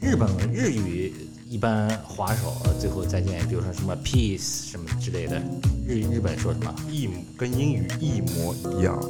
[0.00, 1.12] 日本日语
[1.48, 5.42] 一般滑手呃最后再见，比如说什么 peace 什么之类的，
[5.86, 9.00] 日日本说什么一模跟英语一模一样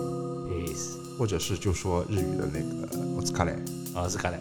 [0.48, 3.56] ，peace 或者是就说日语的那个 o s k a r e
[3.94, 4.40] 啊，斯卡莱。